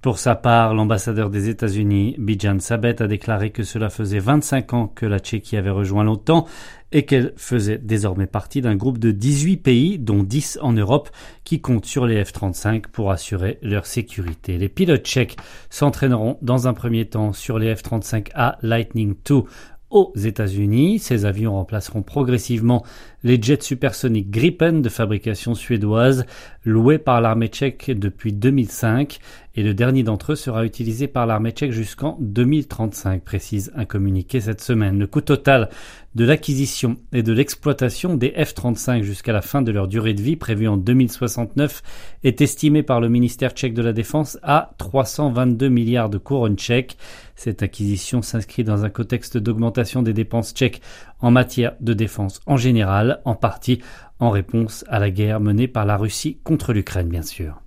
Pour 0.00 0.20
sa 0.20 0.36
part, 0.36 0.74
l'ambassadeur 0.74 1.28
des 1.28 1.48
États-Unis, 1.48 2.14
Bijan 2.18 2.60
Sabet, 2.60 3.02
a 3.02 3.08
déclaré 3.08 3.50
que 3.50 3.64
cela 3.64 3.90
faisait 3.90 4.20
25 4.20 4.72
ans 4.72 4.86
que 4.86 5.06
la 5.06 5.18
Tchéquie 5.18 5.56
avait 5.56 5.70
rejoint 5.70 6.04
l'OTAN 6.04 6.46
et 6.92 7.04
qu'elle 7.04 7.32
faisait 7.36 7.78
désormais 7.78 8.28
partie 8.28 8.60
d'un 8.60 8.76
groupe 8.76 8.98
de 8.98 9.10
18 9.10 9.56
pays, 9.56 9.98
dont 9.98 10.22
10 10.22 10.60
en 10.62 10.72
Europe, 10.72 11.10
qui 11.42 11.60
comptent 11.60 11.84
sur 11.84 12.06
les 12.06 12.22
F-35 12.22 12.82
pour 12.92 13.10
assurer 13.10 13.58
leur 13.60 13.86
sécurité. 13.86 14.56
Les 14.56 14.68
pilotes 14.68 15.04
tchèques 15.04 15.36
s'entraîneront 15.68 16.38
dans 16.42 16.68
un 16.68 16.74
premier 16.74 17.06
temps 17.06 17.32
sur 17.32 17.58
les 17.58 17.74
F-35A 17.74 18.58
Lightning 18.62 19.16
II 19.28 19.42
aux 19.90 20.12
États-Unis. 20.16 20.98
Ces 20.98 21.24
avions 21.24 21.52
remplaceront 21.52 22.02
progressivement 22.02 22.84
les 23.24 23.40
jets 23.40 23.62
supersoniques 23.62 24.30
Gripen 24.30 24.82
de 24.82 24.88
fabrication 24.88 25.54
suédoise 25.54 26.24
loués 26.64 26.98
par 26.98 27.20
l'armée 27.20 27.48
tchèque 27.48 27.90
depuis 27.90 28.32
2005 28.32 29.18
et 29.58 29.62
le 29.64 29.74
dernier 29.74 30.04
d'entre 30.04 30.32
eux 30.32 30.36
sera 30.36 30.64
utilisé 30.64 31.08
par 31.08 31.26
l'armée 31.26 31.50
tchèque 31.50 31.72
jusqu'en 31.72 32.16
2035, 32.20 33.24
précise 33.24 33.72
un 33.74 33.86
communiqué 33.86 34.40
cette 34.40 34.60
semaine. 34.60 35.00
Le 35.00 35.08
coût 35.08 35.20
total 35.20 35.68
de 36.14 36.24
l'acquisition 36.24 36.96
et 37.12 37.24
de 37.24 37.32
l'exploitation 37.32 38.14
des 38.14 38.30
F-35 38.30 39.02
jusqu'à 39.02 39.32
la 39.32 39.42
fin 39.42 39.60
de 39.60 39.72
leur 39.72 39.88
durée 39.88 40.14
de 40.14 40.22
vie 40.22 40.36
prévue 40.36 40.68
en 40.68 40.76
2069 40.76 41.82
est 42.22 42.40
estimé 42.40 42.84
par 42.84 43.00
le 43.00 43.08
ministère 43.08 43.50
tchèque 43.50 43.74
de 43.74 43.82
la 43.82 43.92
Défense 43.92 44.38
à 44.44 44.70
322 44.78 45.68
milliards 45.68 46.10
de 46.10 46.18
couronnes 46.18 46.56
tchèques. 46.56 46.96
Cette 47.38 47.62
acquisition 47.62 48.20
s'inscrit 48.20 48.64
dans 48.64 48.84
un 48.84 48.90
contexte 48.90 49.38
d'augmentation 49.38 50.02
des 50.02 50.12
dépenses 50.12 50.52
tchèques 50.52 50.82
en 51.20 51.30
matière 51.30 51.76
de 51.78 51.94
défense 51.94 52.40
en 52.46 52.56
général, 52.56 53.20
en 53.24 53.36
partie 53.36 53.80
en 54.18 54.30
réponse 54.30 54.84
à 54.88 54.98
la 54.98 55.12
guerre 55.12 55.38
menée 55.38 55.68
par 55.68 55.86
la 55.86 55.96
Russie 55.96 56.40
contre 56.42 56.72
l'Ukraine, 56.72 57.08
bien 57.08 57.22
sûr. 57.22 57.62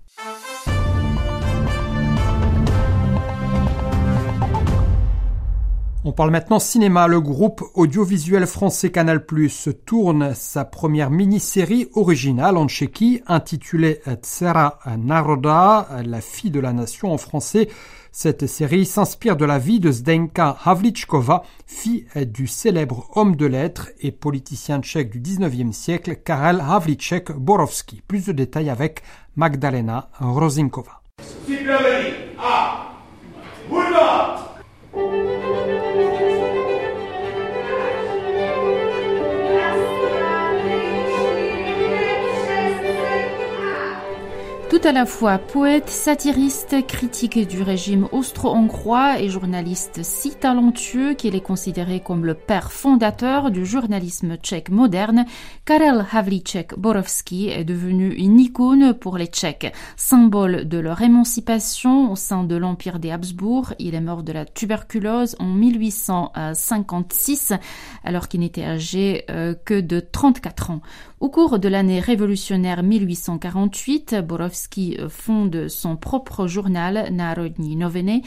On 6.04 6.14
parle 6.14 6.32
maintenant 6.32 6.58
cinéma. 6.58 7.08
Le 7.08 7.22
groupe 7.22 7.64
audiovisuel 7.76 8.48
français 8.48 8.90
Canal 8.90 9.24
Plus 9.24 9.70
tourne 9.86 10.34
sa 10.34 10.66
première 10.66 11.12
mini-série 11.12 11.90
originale 11.94 12.58
en 12.58 12.68
Tchéquie 12.68 13.22
intitulée 13.28 14.02
Tsera 14.24 14.80
Naroda, 14.98 15.88
la 16.04 16.20
fille 16.20 16.50
de 16.50 16.60
la 16.60 16.74
nation 16.74 17.14
en 17.14 17.20
français. 17.20 17.68
Cette 18.12 18.48
série 18.48 18.88
s'inspire 18.88 19.38
de 19.38 19.46
la 19.46 19.60
vie 19.60 19.80
de 19.80 19.92
Zdenka 19.92 20.58
Havlichkova, 20.66 21.44
fille 21.68 22.08
du 22.26 22.48
célèbre 22.48 23.08
homme 23.16 23.36
de 23.36 23.46
lettres 23.46 23.90
et 24.00 24.12
politicien 24.12 24.82
tchèque 24.82 25.12
du 25.12 25.22
19e 25.22 25.72
siècle 25.72 26.16
Karel 26.16 26.64
Havlicek 26.68 27.32
Borovski. 27.32 28.02
Plus 28.08 28.26
de 28.26 28.32
détails 28.32 28.72
avec 28.72 29.04
Magdalena 29.36 30.10
Rozinkova. 30.20 31.04
Tout 44.82 44.88
à 44.88 44.94
la 44.94 45.06
fois 45.06 45.38
poète, 45.38 45.90
satiriste, 45.90 46.88
critique 46.88 47.48
du 47.48 47.62
régime 47.62 48.08
austro-hongrois 48.12 49.20
et 49.20 49.30
journaliste 49.30 50.00
si 50.02 50.32
talentueux 50.32 51.14
qu'il 51.14 51.36
est 51.36 51.42
considéré 51.42 52.00
comme 52.00 52.26
le 52.26 52.34
père 52.34 52.72
fondateur 52.72 53.52
du 53.52 53.64
journalisme 53.64 54.38
tchèque 54.38 54.70
moderne, 54.70 55.26
Karel 55.66 56.04
Havlicek 56.12 56.74
Borovski 56.80 57.50
est 57.50 57.64
devenu 57.64 58.12
une 58.12 58.40
icône 58.40 58.96
pour 58.96 59.20
les 59.20 59.28
Tchèques, 59.28 59.72
symbole 59.98 60.68
de 60.68 60.80
leur 60.80 61.04
émancipation 61.04 62.12
au 62.12 62.16
sein 62.16 62.44
de 62.44 62.56
l'Empire 62.56 62.98
des 62.98 63.12
Habsbourg. 63.12 63.76
Il 63.78 63.94
est 63.94 64.02
mort 64.02 64.24
de 64.24 64.32
la 64.32 64.46
tuberculose 64.46 65.36
en 65.38 65.46
1856 65.46 67.54
alors 68.04 68.28
qu'il 68.28 68.40
n'était 68.40 68.66
âgé 68.66 69.26
euh, 69.30 69.54
que 69.64 69.80
de 69.80 70.00
34 70.00 70.72
ans. 70.72 70.82
Au 71.22 71.30
cours 71.30 71.60
de 71.60 71.70
l'année 71.70 72.00
révolutionnaire 72.00 72.82
1848, 72.82 74.16
Borowski 74.28 74.98
fonde 75.08 75.68
son 75.68 75.96
propre 75.96 76.48
journal 76.48 77.14
Narodni 77.14 77.76
Novene, 77.76 78.22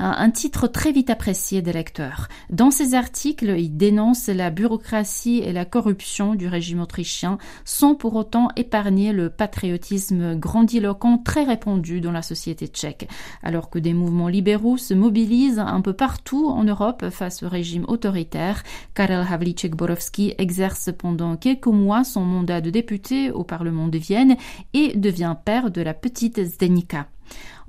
un 0.00 0.30
titre 0.32 0.66
très 0.66 0.90
vite 0.90 1.10
apprécié 1.10 1.62
des 1.62 1.72
lecteurs. 1.72 2.26
Dans 2.50 2.72
ses 2.72 2.94
articles, 2.94 3.54
il 3.56 3.76
dénonce 3.76 4.26
la 4.26 4.50
bureaucratie 4.50 5.38
et 5.38 5.52
la 5.52 5.64
corruption 5.64 6.34
du 6.34 6.48
régime 6.48 6.80
autrichien 6.80 7.38
sans 7.64 7.94
pour 7.94 8.16
autant 8.16 8.48
épargner 8.56 9.12
le 9.12 9.30
patriotisme 9.30 10.34
grandiloquent 10.34 11.18
très 11.18 11.44
répandu 11.44 12.00
dans 12.00 12.10
la 12.10 12.22
société 12.22 12.66
tchèque. 12.66 13.08
Alors 13.44 13.70
que 13.70 13.78
des 13.78 13.94
mouvements 13.94 14.26
libéraux 14.26 14.76
se 14.76 14.92
mobilisent 14.92 15.60
un 15.60 15.82
peu 15.82 15.92
partout 15.92 16.48
en 16.48 16.64
Europe 16.64 17.10
face 17.10 17.44
au 17.44 17.48
régime 17.48 17.84
autoritaire, 17.86 18.64
Karel 18.96 19.24
Havlicek 19.30 19.76
Borowski 19.76 20.34
exerce 20.38 20.90
pendant 20.98 21.36
quelques 21.36 21.66
mois 21.66 22.02
son 22.02 22.39
mandat 22.40 22.62
de 22.62 22.70
député 22.70 23.30
au 23.30 23.44
Parlement 23.44 23.88
de 23.88 23.98
Vienne 23.98 24.36
et 24.72 24.96
devient 24.96 25.36
père 25.44 25.70
de 25.70 25.82
la 25.82 25.92
petite 25.92 26.42
Zdenika. 26.42 27.06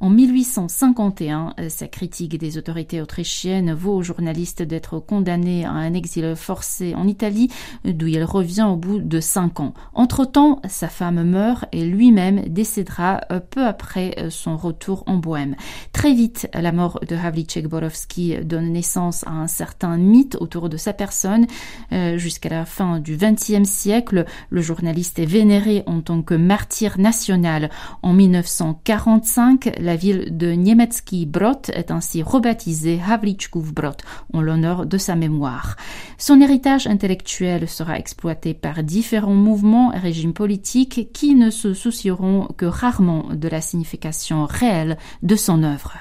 En 0.02 0.10
1851, 0.10 1.54
euh, 1.60 1.70
sa 1.70 1.88
critique 1.88 2.36
des 2.40 2.58
autorités 2.58 3.04
autrichiennes 3.04 3.72
vaut 3.72 3.98
au 3.98 4.02
journaliste 4.02 4.64
d'être 4.64 4.98
condamné 4.98 5.64
à 5.64 5.74
un 5.74 5.94
exil 5.94 6.36
forcé 6.36 6.96
en 6.96 7.08
Italie, 7.08 7.52
d'où 7.86 8.08
il 8.08 8.24
revient 8.24 8.64
au 8.68 8.76
bout 8.76 8.98
de 8.98 9.20
cinq 9.20 9.60
ans. 9.60 9.76
Entre-temps, 9.94 10.60
sa 10.68 10.88
femme 10.88 11.22
meurt 11.22 11.66
et 11.72 11.86
lui-même 11.86 12.42
décédera 12.48 13.22
euh, 13.32 13.40
peu 13.40 13.64
après 13.64 14.16
euh, 14.18 14.32
son 14.32 14.58
retour 14.58 15.04
en 15.06 15.18
Bohème. 15.18 15.56
Très 15.94 16.16
vite, 16.16 16.50
la 16.56 16.72
mort 16.72 17.00
de 17.08 17.16
Havlicek 17.16 17.68
Borowski 17.68 18.38
donne 18.44 18.72
naissance 18.72 19.24
à 19.28 19.32
un 19.34 19.48
certain 19.48 19.98
mythe 19.98 20.36
autour 20.40 20.68
de 20.70 20.78
sa 20.78 20.94
personne. 20.94 21.46
Jusqu'à 21.92 22.50
la 22.50 22.66
fin 22.66 23.00
du 23.00 23.18
XXe 23.18 23.70
siècle, 23.70 24.26
le 24.50 24.62
journaliste 24.62 25.20
est 25.20 25.26
vénéré 25.26 25.84
en 25.86 26.02
tant 26.02 26.22
que 26.22 26.34
martyr 26.34 26.98
national. 26.98 27.70
En 28.02 28.14
1945, 28.14 29.74
la 29.80 29.91
ville 29.96 30.38
de 30.38 30.52
Niemiecki 30.52 31.26
Brod 31.26 31.70
est 31.74 31.92
ainsi 31.92 32.24
rebaptisée 32.24 33.00
Havlichków 33.08 33.74
Brod 33.74 33.96
en 34.34 34.42
l'honneur 34.42 34.86
de 34.86 34.98
sa 34.98 35.16
mémoire. 35.16 35.76
Son 36.18 36.42
héritage 36.42 36.88
intellectuel 36.88 37.68
sera 37.68 37.98
exploité 37.98 38.54
par 38.54 38.84
différents 38.84 39.34
mouvements 39.34 39.94
et 39.94 40.00
régimes 40.00 40.34
politiques 40.34 41.12
qui 41.14 41.36
ne 41.36 41.50
se 41.50 41.74
soucieront 41.74 42.48
que 42.58 42.66
rarement 42.66 43.26
de 43.34 43.48
la 43.48 43.62
signification 43.62 44.46
réelle 44.46 44.98
de 45.24 45.36
son 45.36 45.64
œuvre. 45.64 45.98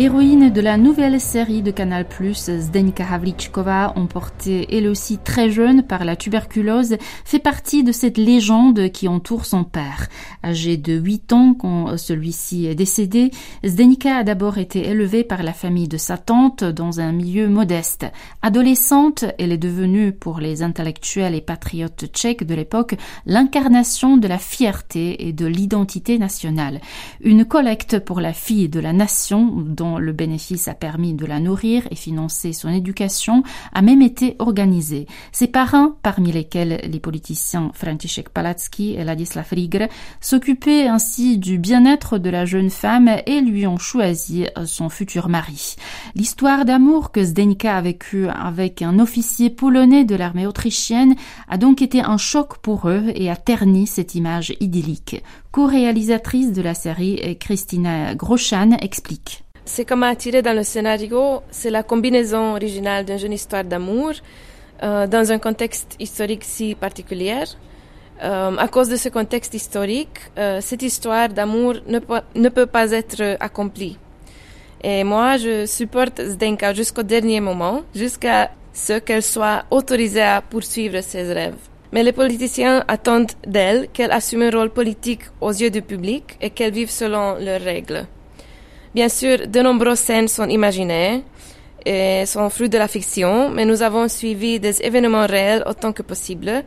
Héroïne 0.00 0.48
de 0.48 0.62
la 0.62 0.78
nouvelle 0.78 1.20
série 1.20 1.60
de 1.60 1.70
Canal+, 1.70 2.06
Zdenka 2.32 3.04
Havlichkova, 3.04 3.92
emportée 3.96 4.66
elle 4.74 4.88
aussi 4.88 5.18
très 5.18 5.50
jeune 5.50 5.82
par 5.82 6.06
la 6.06 6.16
tuberculose, 6.16 6.96
fait 7.26 7.38
partie 7.38 7.84
de 7.84 7.92
cette 7.92 8.16
légende 8.16 8.88
qui 8.92 9.08
entoure 9.08 9.44
son 9.44 9.62
père. 9.62 10.08
Âgée 10.42 10.78
de 10.78 10.94
8 10.94 11.34
ans 11.34 11.52
quand 11.52 11.98
celui-ci 11.98 12.64
est 12.64 12.74
décédé, 12.74 13.30
Zdenka 13.62 14.16
a 14.16 14.24
d'abord 14.24 14.56
été 14.56 14.88
élevée 14.88 15.22
par 15.22 15.42
la 15.42 15.52
famille 15.52 15.86
de 15.86 15.98
sa 15.98 16.16
tante 16.16 16.64
dans 16.64 17.00
un 17.00 17.12
milieu 17.12 17.50
modeste. 17.50 18.06
Adolescente, 18.40 19.26
elle 19.38 19.52
est 19.52 19.58
devenue, 19.58 20.12
pour 20.12 20.40
les 20.40 20.62
intellectuels 20.62 21.34
et 21.34 21.42
patriotes 21.42 22.06
tchèques 22.06 22.44
de 22.44 22.54
l'époque, 22.54 22.96
l'incarnation 23.26 24.16
de 24.16 24.28
la 24.28 24.38
fierté 24.38 25.28
et 25.28 25.34
de 25.34 25.44
l'identité 25.44 26.16
nationale. 26.16 26.80
Une 27.20 27.44
collecte 27.44 27.98
pour 27.98 28.22
la 28.22 28.32
fille 28.32 28.70
de 28.70 28.80
la 28.80 28.94
nation 28.94 29.44
le 29.98 30.12
bénéfice 30.12 30.68
a 30.68 30.74
permis 30.74 31.14
de 31.14 31.26
la 31.26 31.40
nourrir 31.40 31.86
et 31.90 31.96
financer 31.96 32.52
son 32.52 32.68
éducation, 32.68 33.42
a 33.72 33.82
même 33.82 34.02
été 34.02 34.36
organisé. 34.38 35.06
Ses 35.32 35.46
parents, 35.46 35.92
parmi 36.02 36.32
lesquels 36.32 36.80
les 36.84 37.00
politiciens 37.00 37.70
Franciszek 37.74 38.28
Palacki 38.28 38.94
et 38.94 39.04
Ladislav 39.04 39.48
Rigre, 39.50 39.88
s'occupaient 40.20 40.86
ainsi 40.86 41.38
du 41.38 41.58
bien-être 41.58 42.18
de 42.18 42.30
la 42.30 42.44
jeune 42.44 42.70
femme 42.70 43.10
et 43.26 43.40
lui 43.40 43.66
ont 43.66 43.78
choisi 43.78 44.46
son 44.64 44.88
futur 44.88 45.28
mari. 45.28 45.76
L'histoire 46.14 46.64
d'amour 46.64 47.12
que 47.12 47.24
Zdenka 47.24 47.76
a 47.76 47.80
vécue 47.80 48.28
avec 48.28 48.82
un 48.82 48.98
officier 48.98 49.50
polonais 49.50 50.04
de 50.04 50.14
l'armée 50.14 50.46
autrichienne 50.46 51.14
a 51.48 51.58
donc 51.58 51.82
été 51.82 52.00
un 52.00 52.16
choc 52.16 52.58
pour 52.58 52.88
eux 52.88 53.04
et 53.14 53.30
a 53.30 53.36
terni 53.36 53.86
cette 53.86 54.14
image 54.14 54.54
idyllique. 54.60 55.22
Co-réalisatrice 55.50 56.52
de 56.52 56.62
la 56.62 56.74
série, 56.74 57.36
Christina 57.38 58.14
Groshan 58.14 58.76
explique. 58.80 59.44
Ce 59.72 59.82
qui 59.82 59.94
m'a 59.94 60.08
attiré 60.08 60.42
dans 60.42 60.52
le 60.52 60.64
scénario, 60.64 61.42
c'est 61.52 61.70
la 61.70 61.84
combinaison 61.84 62.54
originale 62.56 63.04
d'une 63.04 63.20
jeune 63.20 63.32
histoire 63.32 63.62
d'amour 63.62 64.10
euh, 64.82 65.06
dans 65.06 65.30
un 65.30 65.38
contexte 65.38 65.94
historique 66.00 66.42
si 66.42 66.74
particulier. 66.74 67.44
Euh, 68.20 68.56
à 68.56 68.66
cause 68.66 68.88
de 68.88 68.96
ce 68.96 69.08
contexte 69.10 69.54
historique, 69.54 70.18
euh, 70.36 70.60
cette 70.60 70.82
histoire 70.82 71.28
d'amour 71.28 71.74
ne, 71.86 72.00
ne, 72.34 72.48
peut 72.48 72.66
pas 72.66 72.90
être 72.90 73.36
accomplie. 73.38 73.96
Et 74.82 75.04
moi, 75.04 75.36
je 75.36 75.66
supporte 75.66 76.20
Zdenka 76.20 76.74
jusqu'au 76.74 77.04
dernier 77.04 77.38
moment, 77.38 77.82
jusqu'à 77.94 78.50
ce 78.72 78.98
qu'elle 78.98 79.22
soit 79.22 79.66
autorisée 79.70 80.20
à 80.36 80.42
poursuivre 80.42 81.00
ses 81.00 81.32
rêves. 81.32 81.62
Mais 81.92 82.02
les 82.02 82.12
politiciens 82.12 82.82
attendent 82.88 83.36
d'elle 83.46 83.86
qu'elle 83.92 84.10
assume 84.10 84.42
un 84.42 84.50
rôle 84.50 84.70
politique 84.70 85.22
aux 85.40 85.52
yeux 85.52 85.70
du 85.70 85.80
public 85.80 86.36
et 86.40 86.50
qu'elle 86.50 86.72
vive 86.72 86.90
selon 86.90 87.36
leurs 87.38 87.60
règles. 87.62 88.08
Bien 88.94 89.08
sûr, 89.08 89.46
de 89.46 89.60
nombreuses 89.60 90.00
scènes 90.00 90.26
sont 90.26 90.48
imaginées 90.48 91.22
et 91.86 92.26
sont 92.26 92.50
fruits 92.50 92.68
de 92.68 92.76
la 92.76 92.88
fiction, 92.88 93.48
mais 93.48 93.64
nous 93.64 93.82
avons 93.82 94.08
suivi 94.08 94.58
des 94.58 94.82
événements 94.82 95.26
réels 95.26 95.62
autant 95.66 95.92
que 95.92 96.02
possible, 96.02 96.64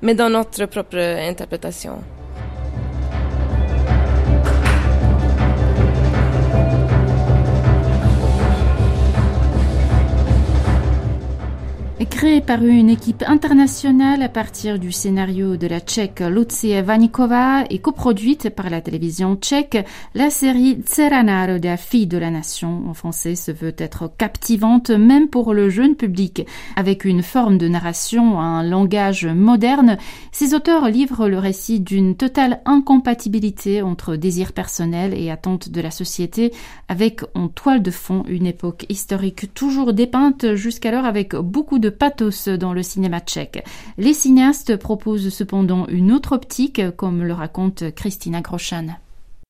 mais 0.00 0.14
dans 0.14 0.30
notre 0.30 0.66
propre 0.66 0.98
interprétation. 0.98 1.98
Créée 12.14 12.40
par 12.40 12.62
une 12.62 12.90
équipe 12.90 13.24
internationale 13.26 14.22
à 14.22 14.28
partir 14.28 14.78
du 14.78 14.92
scénario 14.92 15.56
de 15.56 15.66
la 15.66 15.80
tchèque 15.80 16.20
Lucie 16.20 16.80
Vanikova 16.80 17.64
et 17.70 17.80
coproduite 17.80 18.50
par 18.50 18.70
la 18.70 18.80
télévision 18.80 19.34
tchèque, 19.34 19.84
la 20.14 20.30
série 20.30 20.80
Tseranaro 20.80 21.58
de 21.58 21.66
la 21.66 21.76
fille 21.76 22.06
de 22.06 22.16
la 22.16 22.30
nation 22.30 22.84
en 22.88 22.94
français 22.94 23.34
se 23.34 23.50
veut 23.50 23.74
être 23.78 24.08
captivante 24.16 24.90
même 24.90 25.28
pour 25.28 25.54
le 25.54 25.68
jeune 25.68 25.96
public. 25.96 26.46
Avec 26.76 27.04
une 27.04 27.24
forme 27.24 27.58
de 27.58 27.66
narration, 27.66 28.38
un 28.38 28.62
langage 28.62 29.26
moderne, 29.26 29.98
ces 30.30 30.54
auteurs 30.54 30.88
livrent 30.88 31.28
le 31.28 31.40
récit 31.40 31.80
d'une 31.80 32.14
totale 32.14 32.60
incompatibilité 32.64 33.82
entre 33.82 34.14
désir 34.14 34.52
personnel 34.52 35.14
et 35.14 35.32
attente 35.32 35.68
de 35.68 35.80
la 35.80 35.90
société 35.90 36.52
avec 36.86 37.22
en 37.34 37.48
toile 37.48 37.82
de 37.82 37.90
fond 37.90 38.22
une 38.28 38.46
époque 38.46 38.86
historique 38.88 39.52
toujours 39.52 39.92
dépeinte 39.92 40.54
jusqu'alors 40.54 41.06
avec 41.06 41.34
beaucoup 41.34 41.80
de 41.80 41.88
pathos 42.04 42.48
dans 42.48 42.74
le 42.74 42.82
cinéma 42.82 43.20
tchèque. 43.20 43.64
Les 43.96 44.12
cinéastes 44.12 44.76
proposent 44.76 45.30
cependant 45.30 45.86
une 45.88 46.12
autre 46.12 46.32
optique, 46.32 46.82
comme 46.98 47.22
le 47.22 47.32
raconte 47.32 47.94
Christina 47.94 48.42
Groshan. 48.42 48.88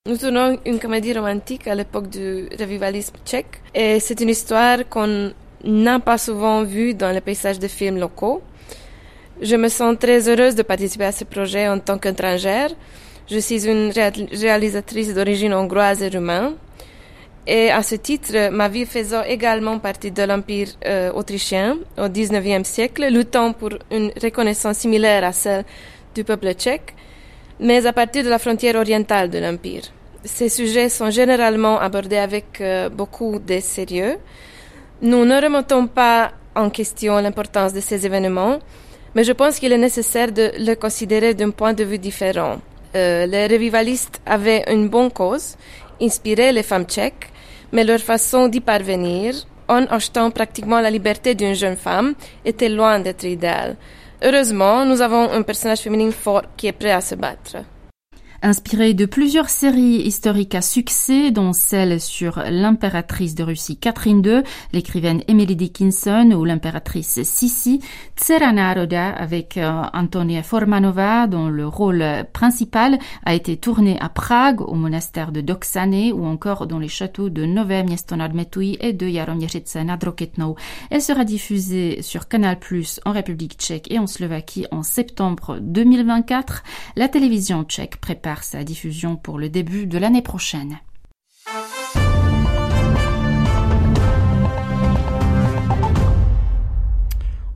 Nous 0.09 0.17
tournons 0.17 0.57
une 0.65 0.79
comédie 0.79 1.15
romantique 1.15 1.67
à 1.67 1.75
l'époque 1.75 2.09
du 2.09 2.49
revivalisme 2.61 3.17
tchèque 3.27 3.61
et 3.75 3.99
c'est 3.99 4.21
une 4.21 4.29
histoire 4.29 4.89
qu'on 4.89 5.33
n'a 5.65 5.99
pas 5.99 6.17
souvent 6.17 6.63
vue 6.63 6.95
dans 6.95 7.11
les 7.11 7.21
paysages 7.21 7.59
de 7.59 7.67
films 7.67 7.99
locaux. 7.99 8.41
Je 9.43 9.57
me 9.57 9.69
sens 9.69 9.97
très 9.99 10.29
heureuse 10.29 10.55
de 10.55 10.63
participer 10.63 11.07
à 11.07 11.13
ce 11.13 11.25
projet 11.25 11.69
en 11.69 11.81
tant 11.81 11.99
qu'étrangère. 11.99 12.71
Je 13.27 13.39
suis 13.39 13.67
une 13.67 13.91
réalisatrice 14.45 15.13
d'origine 15.13 15.55
hongroise 15.55 16.01
et 16.05 16.09
roumaine 16.09 16.53
et 17.47 17.71
à 17.71 17.83
ce 17.83 17.97
titre, 17.97 18.51
ma 18.51 18.69
vie 18.69 18.87
faisant 18.87 19.23
également 19.23 19.79
partie 19.79 20.11
de 20.11 20.23
l'Empire 20.23 20.69
euh, 20.87 21.13
autrichien 21.13 21.77
au 21.99 22.09
XIXe 22.09 22.67
siècle, 22.67 23.07
luttant 23.11 23.53
pour 23.53 23.71
une 23.91 24.11
reconnaissance 24.23 24.79
similaire 24.79 25.25
à 25.25 25.33
celle 25.33 25.65
du 26.15 26.25
peuple 26.25 26.53
tchèque, 26.55 26.95
mais 27.61 27.85
à 27.87 27.93
partir 27.93 28.25
de 28.25 28.31
la 28.31 28.39
frontière 28.39 28.77
orientale 28.77 29.29
de 29.29 29.39
l'Empire. 29.39 29.83
Ces 30.25 30.49
sujets 30.49 30.89
sont 30.89 31.11
généralement 31.11 31.79
abordés 31.79 32.17
avec 32.17 32.63
euh, 32.63 32.89
beaucoup 32.89 33.39
de 33.39 33.61
sérieux. 33.61 34.17
Nous 35.03 35.27
ne 35.27 35.39
remettons 35.43 35.87
pas 35.87 36.33
en 36.55 36.71
question 36.71 37.19
l'importance 37.19 37.75
de 37.75 37.81
ces 37.81 38.07
événements, 38.07 38.59
mais 39.15 39.23
je 39.23 39.33
pense 39.33 39.59
qu'il 39.59 39.71
est 39.73 39.79
nécessaire 39.79 40.33
de 40.33 40.51
le 40.59 40.75
considérer 40.77 41.35
d'un 41.35 41.51
point 41.51 41.75
de 41.75 41.85
vue 41.85 41.99
différent. 41.99 42.57
Euh, 42.95 43.27
les 43.27 43.47
revivalistes 43.49 44.23
avaient 44.25 44.65
une 44.73 44.89
bonne 44.89 45.11
cause, 45.11 45.57
inspirer 46.01 46.53
les 46.53 46.63
femmes 46.63 46.85
tchèques, 46.87 47.29
mais 47.73 47.85
leur 47.85 48.01
façon 48.01 48.49
d'y 48.49 48.61
parvenir, 48.61 49.35
en 49.69 49.85
achetant 49.87 50.31
pratiquement 50.31 50.81
la 50.81 50.91
liberté 50.91 51.35
d'une 51.35 51.55
jeune 51.55 51.77
femme, 51.77 52.15
était 52.45 52.69
loin 52.69 52.99
d'être 53.01 53.25
idéale. 53.25 53.77
Heureusement, 54.23 54.85
nous 54.85 55.01
avons 55.03 55.31
un 55.31 55.43
personnage 55.43 55.81
féminin 55.81 56.11
fort 56.11 56.43
qui 56.57 56.67
est 56.67 56.73
prêt 56.73 56.93
à 56.93 57.01
se 57.01 57.15
battre. 57.15 57.57
Inspiré 58.47 58.93
de 58.93 59.07
plusieurs 59.07 59.49
séries 59.49 60.03
historiques 60.03 60.55
à 60.55 60.61
succès, 60.61 61.31
dont 61.31 61.55
celle 61.55 61.99
sur 61.99 62.43
l'impératrice 62.51 63.35
de 63.35 63.43
Russie 63.43 63.79
Catherine 63.79 64.23
II, 64.23 64.43
l'écrivaine 64.75 65.23
Emily 65.29 65.57
Dickinson 65.57 66.31
ou 66.39 66.45
l'impératrice 66.45 67.23
Sissi, 67.23 67.81
Naroda 68.29 69.09
avec 69.09 69.57
euh, 69.57 69.85
Antonia 69.95 70.43
Formanova, 70.43 71.27
dont 71.27 71.49
le 71.49 71.67
rôle 71.67 72.05
principal 72.35 72.99
a 73.25 73.33
été 73.33 73.57
tourné 73.57 73.99
à 73.99 74.11
Prague, 74.11 74.61
au 74.61 74.75
monastère 74.75 75.33
de 75.33 75.41
Doksane 75.41 76.13
ou 76.13 76.27
encore 76.27 76.67
dans 76.67 76.79
les 76.79 76.89
châteaux 76.89 77.31
de 77.31 77.47
Nové 77.47 77.83
Město 77.83 78.15
et 78.15 78.93
de 78.93 79.09
Jaroměřice 79.09 79.77
nad. 79.77 80.05
Elle 80.91 81.01
sera 81.01 81.25
diffusée 81.25 82.03
sur 82.03 82.29
Canal+, 82.29 82.59
en 83.07 83.13
République 83.13 83.57
tchèque 83.57 83.91
et 83.91 83.99
en 83.99 84.07
Slovaquie 84.07 84.67
en 84.71 84.83
septembre 84.83 85.57
2024. 85.63 86.63
La 86.97 87.09
télévision 87.09 87.65
tchèque 87.65 87.97
prépare 87.97 88.34
sa 88.43 88.65
diffusion 88.65 89.17
pour 89.17 89.39
le 89.39 89.49
début 89.49 89.87
de 89.87 89.99
l'année 89.99 90.23
prochaine. 90.23 90.79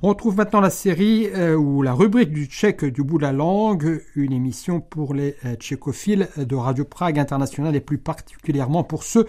On 0.00 0.10
retrouve 0.10 0.36
maintenant 0.36 0.60
la 0.60 0.70
série 0.70 1.26
euh, 1.34 1.56
ou 1.56 1.82
la 1.82 1.92
rubrique 1.92 2.30
du 2.30 2.46
tchèque 2.46 2.84
du 2.84 3.02
bout 3.02 3.18
de 3.18 3.24
la 3.24 3.32
langue, 3.32 4.00
une 4.14 4.32
émission 4.32 4.80
pour 4.80 5.12
les 5.12 5.34
euh, 5.44 5.56
tchécophiles 5.56 6.28
de 6.36 6.54
Radio 6.54 6.84
Prague 6.84 7.18
International 7.18 7.74
et 7.74 7.80
plus 7.80 7.98
particulièrement 7.98 8.84
pour 8.84 9.02
ceux 9.02 9.26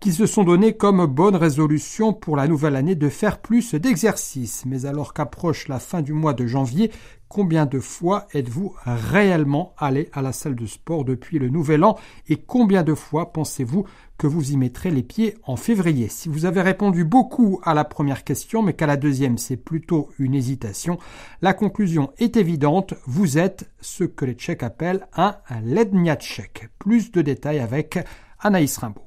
qui 0.00 0.12
se 0.12 0.26
sont 0.26 0.44
donnés 0.44 0.76
comme 0.76 1.06
bonne 1.06 1.36
résolution 1.36 2.12
pour 2.12 2.36
la 2.36 2.46
nouvelle 2.46 2.76
année 2.76 2.96
de 2.96 3.08
faire 3.08 3.38
plus 3.38 3.74
d'exercices. 3.74 4.64
Mais 4.66 4.84
alors 4.84 5.14
qu'approche 5.14 5.68
la 5.68 5.78
fin 5.78 6.02
du 6.02 6.12
mois 6.12 6.34
de 6.34 6.44
janvier, 6.44 6.90
combien 7.32 7.64
de 7.64 7.80
fois 7.80 8.28
êtes-vous 8.34 8.74
réellement 8.84 9.72
allé 9.78 10.10
à 10.12 10.20
la 10.20 10.32
salle 10.32 10.54
de 10.54 10.66
sport 10.66 11.02
depuis 11.06 11.38
le 11.38 11.48
nouvel 11.48 11.82
an 11.82 11.98
et 12.28 12.36
combien 12.36 12.82
de 12.82 12.94
fois 12.94 13.32
pensez-vous 13.32 13.86
que 14.18 14.26
vous 14.26 14.52
y 14.52 14.58
mettrez 14.58 14.90
les 14.90 15.02
pieds 15.02 15.38
en 15.44 15.56
février? 15.56 16.08
Si 16.08 16.28
vous 16.28 16.44
avez 16.44 16.60
répondu 16.60 17.04
beaucoup 17.06 17.58
à 17.64 17.72
la 17.72 17.84
première 17.84 18.24
question 18.24 18.60
mais 18.60 18.74
qu'à 18.74 18.86
la 18.86 18.98
deuxième 18.98 19.38
c'est 19.38 19.56
plutôt 19.56 20.10
une 20.18 20.34
hésitation, 20.34 20.98
la 21.40 21.54
conclusion 21.54 22.12
est 22.18 22.36
évidente, 22.36 22.92
vous 23.06 23.38
êtes 23.38 23.70
ce 23.80 24.04
que 24.04 24.26
les 24.26 24.34
Tchèques 24.34 24.62
appellent 24.62 25.08
un 25.14 25.36
ledniaczek. 25.64 26.68
Plus 26.78 27.12
de 27.12 27.22
détails 27.22 27.60
avec 27.60 27.98
Anaïs 28.40 28.76
Rimbaud. 28.76 29.06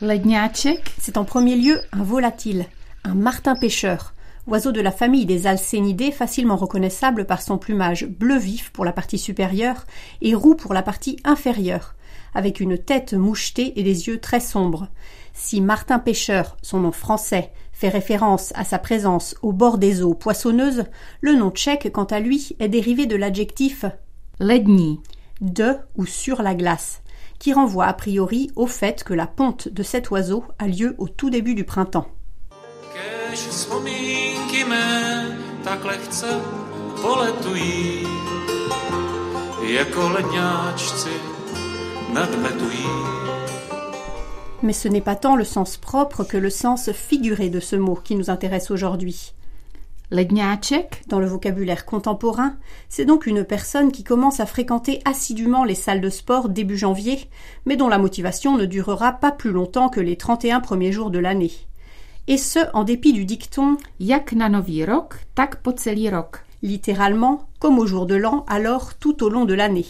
Ledniaczek, 0.00 0.94
c'est 0.98 1.18
en 1.18 1.26
premier 1.26 1.56
lieu 1.56 1.78
un 1.92 2.02
volatile, 2.02 2.64
un 3.04 3.14
martin 3.14 3.56
pêcheur, 3.56 4.14
oiseau 4.46 4.72
de 4.72 4.80
la 4.80 4.90
famille 4.90 5.26
des 5.26 5.46
alcénidés 5.46 6.12
facilement 6.12 6.56
reconnaissable 6.56 7.24
par 7.24 7.40
son 7.40 7.56
plumage 7.56 8.06
bleu 8.06 8.36
vif 8.36 8.70
pour 8.70 8.84
la 8.84 8.92
partie 8.92 9.18
supérieure 9.18 9.86
et 10.20 10.34
roux 10.34 10.54
pour 10.54 10.74
la 10.74 10.82
partie 10.82 11.18
inférieure, 11.24 11.94
avec 12.34 12.60
une 12.60 12.78
tête 12.78 13.14
mouchetée 13.14 13.78
et 13.78 13.82
des 13.82 14.08
yeux 14.08 14.20
très 14.20 14.40
sombres. 14.40 14.88
Si 15.32 15.60
Martin 15.60 15.98
Pêcheur, 15.98 16.56
son 16.62 16.80
nom 16.80 16.92
français, 16.92 17.52
fait 17.72 17.88
référence 17.88 18.52
à 18.54 18.64
sa 18.64 18.78
présence 18.78 19.34
au 19.40 19.52
bord 19.52 19.78
des 19.78 20.02
eaux 20.02 20.14
poissonneuses, 20.14 20.84
le 21.22 21.34
nom 21.34 21.50
tchèque, 21.50 21.90
quant 21.92 22.04
à 22.04 22.20
lui, 22.20 22.54
est 22.58 22.68
dérivé 22.68 23.06
de 23.06 23.16
l'adjectif 23.16 23.84
ledni, 24.38 25.00
de 25.40 25.76
ou 25.96 26.04
sur 26.04 26.42
la 26.42 26.54
glace, 26.54 27.02
qui 27.38 27.54
renvoie 27.54 27.86
a 27.86 27.94
priori 27.94 28.50
au 28.56 28.66
fait 28.66 29.02
que 29.04 29.14
la 29.14 29.26
ponte 29.26 29.68
de 29.68 29.82
cet 29.82 30.10
oiseau 30.10 30.44
a 30.58 30.66
lieu 30.66 30.94
au 30.98 31.08
tout 31.08 31.30
début 31.30 31.54
du 31.54 31.64
printemps. 31.64 32.08
Mais 44.62 44.72
ce 44.72 44.88
n'est 44.88 45.00
pas 45.00 45.14
tant 45.14 45.36
le 45.36 45.44
sens 45.44 45.76
propre 45.76 46.24
que 46.24 46.36
le 46.36 46.50
sens 46.50 46.90
figuré 46.90 47.48
de 47.48 47.60
ce 47.60 47.76
mot 47.76 47.94
qui 47.94 48.16
nous 48.16 48.28
intéresse 48.28 48.72
aujourd'hui. 48.72 49.34
Ledniaczek, 50.10 51.04
dans 51.06 51.20
le 51.20 51.26
vocabulaire 51.26 51.86
contemporain, 51.86 52.56
c'est 52.88 53.04
donc 53.04 53.26
une 53.26 53.44
personne 53.44 53.92
qui 53.92 54.02
commence 54.02 54.40
à 54.40 54.46
fréquenter 54.46 55.00
assidûment 55.04 55.62
les 55.62 55.76
salles 55.76 56.00
de 56.00 56.10
sport 56.10 56.48
début 56.48 56.76
janvier, 56.76 57.30
mais 57.66 57.76
dont 57.76 57.88
la 57.88 57.98
motivation 57.98 58.56
ne 58.56 58.66
durera 58.66 59.12
pas 59.12 59.30
plus 59.30 59.52
longtemps 59.52 59.90
que 59.90 60.00
les 60.00 60.16
31 60.16 60.58
premiers 60.58 60.90
jours 60.90 61.10
de 61.10 61.20
l'année. 61.20 61.52
Et 62.30 62.36
ce, 62.36 62.60
en 62.74 62.84
dépit 62.84 63.12
du 63.12 63.24
dicton 63.24 63.76
Jak 63.98 64.34
na 64.34 64.48
rok, 64.86 65.16
tak 65.34 65.64
po 65.64 65.72
rok. 66.12 66.44
Littéralement, 66.62 67.48
comme 67.58 67.80
au 67.80 67.86
jour 67.86 68.06
de 68.06 68.14
l'an, 68.14 68.44
alors 68.46 68.94
tout 68.94 69.24
au 69.24 69.28
long 69.28 69.46
de 69.46 69.54
l'année. 69.54 69.88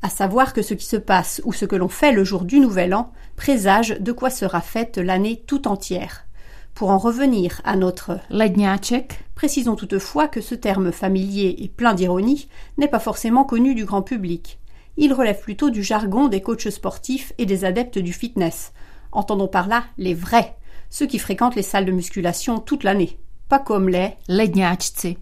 À 0.00 0.08
savoir 0.08 0.54
que 0.54 0.62
ce 0.62 0.72
qui 0.72 0.86
se 0.86 0.96
passe 0.96 1.42
ou 1.44 1.52
ce 1.52 1.66
que 1.66 1.76
l'on 1.76 1.90
fait 1.90 2.12
le 2.12 2.24
jour 2.24 2.46
du 2.46 2.58
nouvel 2.58 2.94
an 2.94 3.12
présage 3.36 3.98
de 4.00 4.12
quoi 4.12 4.30
sera 4.30 4.62
faite 4.62 4.96
l'année 4.96 5.44
tout 5.46 5.68
entière. 5.68 6.24
Pour 6.72 6.88
en 6.88 6.96
revenir 6.96 7.60
à 7.64 7.76
notre 7.76 8.18
Ledniaczek, 8.30 9.22
précisons 9.34 9.76
toutefois 9.76 10.26
que 10.26 10.40
ce 10.40 10.54
terme 10.54 10.90
familier 10.90 11.54
et 11.58 11.68
plein 11.68 11.92
d'ironie 11.92 12.48
n'est 12.78 12.88
pas 12.88 12.98
forcément 12.98 13.44
connu 13.44 13.74
du 13.74 13.84
grand 13.84 14.00
public. 14.00 14.58
Il 14.96 15.12
relève 15.12 15.42
plutôt 15.42 15.68
du 15.68 15.82
jargon 15.82 16.28
des 16.28 16.40
coachs 16.40 16.70
sportifs 16.70 17.34
et 17.36 17.44
des 17.44 17.66
adeptes 17.66 17.98
du 17.98 18.14
fitness. 18.14 18.72
Entendons 19.12 19.48
par 19.48 19.68
là 19.68 19.84
les 19.98 20.14
vrais, 20.14 20.56
ceux 20.94 21.06
qui 21.06 21.18
fréquentent 21.18 21.56
les 21.56 21.62
salles 21.62 21.86
de 21.86 21.90
musculation 21.90 22.60
toute 22.60 22.84
l'année, 22.84 23.18
pas 23.48 23.58
comme 23.58 23.88
les 23.88 24.10
Ledniaczcy. 24.28 25.18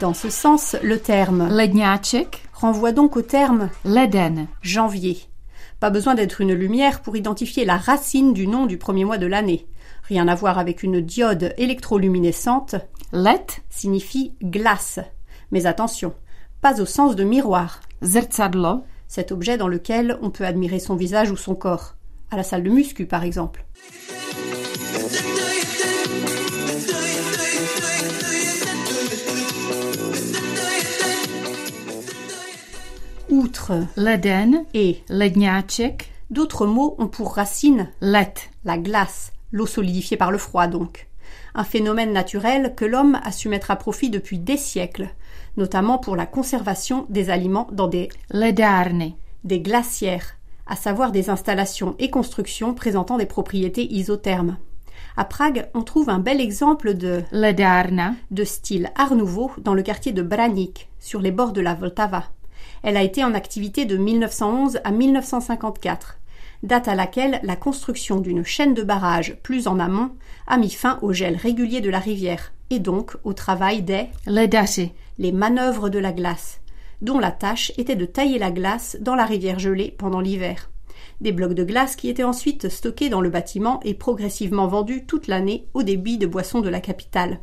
Dans 0.00 0.14
ce 0.14 0.30
sens, 0.30 0.76
le 0.82 0.98
terme 0.98 1.54
Ledniaczek 1.54 2.42
renvoie 2.54 2.92
donc 2.92 3.18
au 3.18 3.22
terme 3.22 3.68
Leden, 3.84 4.46
janvier. 4.62 5.18
Pas 5.78 5.90
besoin 5.90 6.14
d'être 6.14 6.40
une 6.40 6.54
lumière 6.54 7.02
pour 7.02 7.18
identifier 7.18 7.66
la 7.66 7.76
racine 7.76 8.32
du 8.32 8.46
nom 8.46 8.64
du 8.64 8.78
premier 8.78 9.04
mois 9.04 9.18
de 9.18 9.26
l'année. 9.26 9.66
Rien 10.04 10.26
à 10.26 10.34
voir 10.34 10.58
avec 10.58 10.82
une 10.82 11.02
diode 11.02 11.52
électroluminescente. 11.58 12.76
Let 13.12 13.44
signifie 13.68 14.32
glace. 14.42 15.00
Mais 15.50 15.66
attention, 15.66 16.14
pas 16.62 16.80
au 16.80 16.86
sens 16.86 17.16
de 17.16 17.24
miroir. 17.24 17.80
Zrcadlo, 18.02 18.84
cet 19.08 19.32
objet 19.32 19.58
dans 19.58 19.66
lequel 19.66 20.16
on 20.22 20.30
peut 20.30 20.46
admirer 20.46 20.78
son 20.78 20.94
visage 20.94 21.32
ou 21.32 21.36
son 21.36 21.56
corps. 21.56 21.96
À 22.30 22.36
la 22.36 22.44
salle 22.44 22.62
de 22.62 22.70
muscu, 22.70 23.04
par 23.04 23.24
exemple. 23.24 23.66
Outre 33.28 33.72
Leden 33.96 34.64
et 34.72 35.02
d'autres 36.30 36.66
mots 36.66 36.94
ont 36.98 37.08
pour 37.08 37.34
racine 37.34 37.90
let, 38.00 38.34
la 38.64 38.78
glace, 38.78 39.32
l'eau 39.50 39.66
solidifiée 39.66 40.16
par 40.16 40.30
le 40.30 40.38
froid 40.38 40.68
donc. 40.68 41.08
Un 41.54 41.64
phénomène 41.64 42.12
naturel 42.12 42.74
que 42.76 42.84
l'homme 42.84 43.18
a 43.24 43.32
su 43.32 43.48
mettre 43.48 43.72
à 43.72 43.76
profit 43.76 44.10
depuis 44.10 44.38
des 44.38 44.56
siècles, 44.56 45.10
notamment 45.56 45.98
pour 45.98 46.16
la 46.16 46.26
conservation 46.26 47.06
des 47.08 47.30
aliments 47.30 47.68
dans 47.72 47.88
des 47.88 48.08
ledarne, 48.30 49.12
des 49.44 49.60
glacières, 49.60 50.36
à 50.66 50.76
savoir 50.76 51.12
des 51.12 51.30
installations 51.30 51.94
et 51.98 52.10
constructions 52.10 52.74
présentant 52.74 53.18
des 53.18 53.26
propriétés 53.26 53.92
isothermes. 53.92 54.56
À 55.16 55.24
Prague, 55.24 55.68
on 55.74 55.82
trouve 55.82 56.08
un 56.08 56.20
bel 56.20 56.40
exemple 56.40 56.94
de 56.94 57.22
ledarna 57.32 58.14
de 58.30 58.44
style 58.44 58.90
Art 58.94 59.14
Nouveau 59.14 59.50
dans 59.58 59.74
le 59.74 59.82
quartier 59.82 60.12
de 60.12 60.22
Branik, 60.22 60.88
sur 61.00 61.20
les 61.20 61.30
bords 61.30 61.52
de 61.52 61.60
la 61.60 61.74
Vltava. 61.74 62.24
Elle 62.82 62.96
a 62.96 63.02
été 63.02 63.22
en 63.22 63.34
activité 63.34 63.84
de 63.84 63.96
1911 63.96 64.80
à 64.84 64.90
1954, 64.90 66.18
date 66.62 66.88
à 66.88 66.94
laquelle 66.94 67.40
la 67.42 67.56
construction 67.56 68.20
d'une 68.20 68.44
chaîne 68.44 68.74
de 68.74 68.82
barrages 68.82 69.36
plus 69.42 69.66
en 69.66 69.78
amont 69.78 70.12
a 70.46 70.56
mis 70.56 70.70
fin 70.70 70.98
au 71.02 71.12
gel 71.12 71.36
régulier 71.36 71.80
de 71.80 71.90
la 71.90 71.98
rivière 71.98 72.52
et 72.70 72.78
donc 72.78 73.16
au 73.24 73.32
travail 73.34 73.82
des 73.82 74.06
les 75.22 75.30
manœuvres 75.30 75.88
de 75.88 76.00
la 76.00 76.12
glace, 76.12 76.60
dont 77.00 77.20
la 77.20 77.30
tâche 77.30 77.70
était 77.78 77.94
de 77.94 78.06
tailler 78.06 78.40
la 78.40 78.50
glace 78.50 78.96
dans 79.00 79.14
la 79.14 79.24
rivière 79.24 79.60
gelée 79.60 79.94
pendant 79.96 80.20
l'hiver. 80.20 80.68
Des 81.20 81.30
blocs 81.30 81.54
de 81.54 81.62
glace 81.62 81.94
qui 81.94 82.08
étaient 82.08 82.24
ensuite 82.24 82.68
stockés 82.68 83.08
dans 83.08 83.20
le 83.20 83.30
bâtiment 83.30 83.78
et 83.84 83.94
progressivement 83.94 84.66
vendus 84.66 85.06
toute 85.06 85.28
l'année 85.28 85.68
au 85.74 85.84
débit 85.84 86.18
de 86.18 86.26
boissons 86.26 86.60
de 86.60 86.68
la 86.68 86.80
capitale. 86.80 87.38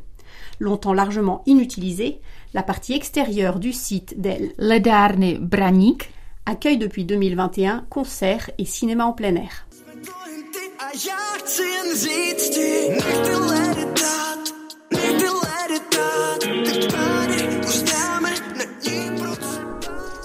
Longtemps 0.59 0.93
largement 0.93 1.41
inutilisée, 1.45 2.19
la 2.53 2.63
partie 2.63 2.93
extérieure 2.93 3.59
du 3.59 3.71
site 3.71 4.19
d'El 4.19 4.51
Ledarne 4.57 5.37
Branik 5.37 6.11
accueille 6.45 6.77
depuis 6.77 7.05
2021 7.05 7.85
concerts 7.89 8.51
et 8.57 8.65
cinéma 8.65 9.05
en 9.05 9.13
plein 9.13 9.35
air. 9.35 9.67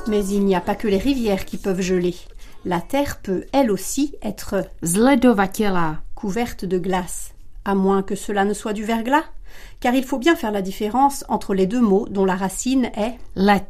Mais 0.06 0.26
il 0.26 0.44
n'y 0.44 0.54
a 0.54 0.60
pas 0.60 0.74
que 0.74 0.86
les 0.86 0.98
rivières 0.98 1.46
qui 1.46 1.56
peuvent 1.56 1.80
geler. 1.80 2.14
La 2.66 2.80
Terre 2.80 3.20
peut, 3.22 3.44
elle 3.52 3.70
aussi, 3.70 4.14
être 4.22 4.66
couverte 6.14 6.64
de 6.64 6.78
glace, 6.78 7.34
à 7.64 7.74
moins 7.74 8.02
que 8.02 8.14
cela 8.14 8.44
ne 8.44 8.54
soit 8.54 8.74
du 8.74 8.84
verglas, 8.84 9.24
car 9.80 9.94
il 9.94 10.04
faut 10.04 10.18
bien 10.18 10.36
faire 10.36 10.52
la 10.52 10.62
différence 10.62 11.24
entre 11.28 11.54
les 11.54 11.66
deux 11.66 11.80
mots 11.80 12.06
dont 12.10 12.24
la 12.24 12.36
racine 12.36 12.90
est 12.96 13.18
led, 13.36 13.66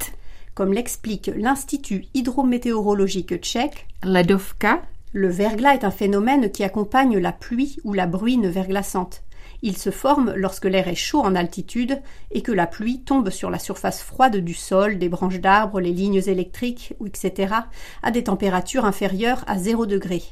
comme 0.54 0.72
l'explique 0.72 1.30
l'Institut 1.36 2.06
hydrométéorologique 2.14 3.36
tchèque, 3.40 3.86
ledovka, 4.02 4.82
le 5.12 5.28
verglas 5.28 5.74
est 5.74 5.84
un 5.84 5.92
phénomène 5.92 6.50
qui 6.50 6.64
accompagne 6.64 7.18
la 7.18 7.32
pluie 7.32 7.78
ou 7.84 7.92
la 7.92 8.06
bruine 8.06 8.48
verglaçante. 8.48 9.22
Il 9.62 9.76
se 9.76 9.90
forme 9.90 10.32
lorsque 10.36 10.64
l'air 10.66 10.88
est 10.88 10.94
chaud 10.94 11.20
en 11.20 11.34
altitude 11.34 12.00
et 12.30 12.42
que 12.42 12.52
la 12.52 12.66
pluie 12.66 13.02
tombe 13.02 13.30
sur 13.30 13.50
la 13.50 13.58
surface 13.58 14.02
froide 14.02 14.36
du 14.36 14.54
sol, 14.54 14.98
des 14.98 15.08
branches 15.08 15.40
d'arbres, 15.40 15.80
les 15.80 15.92
lignes 15.92 16.22
électriques, 16.26 16.94
etc., 17.04 17.54
à 18.02 18.10
des 18.10 18.24
températures 18.24 18.84
inférieures 18.84 19.44
à 19.46 19.58
0 19.58 19.86
degré. 19.86 20.22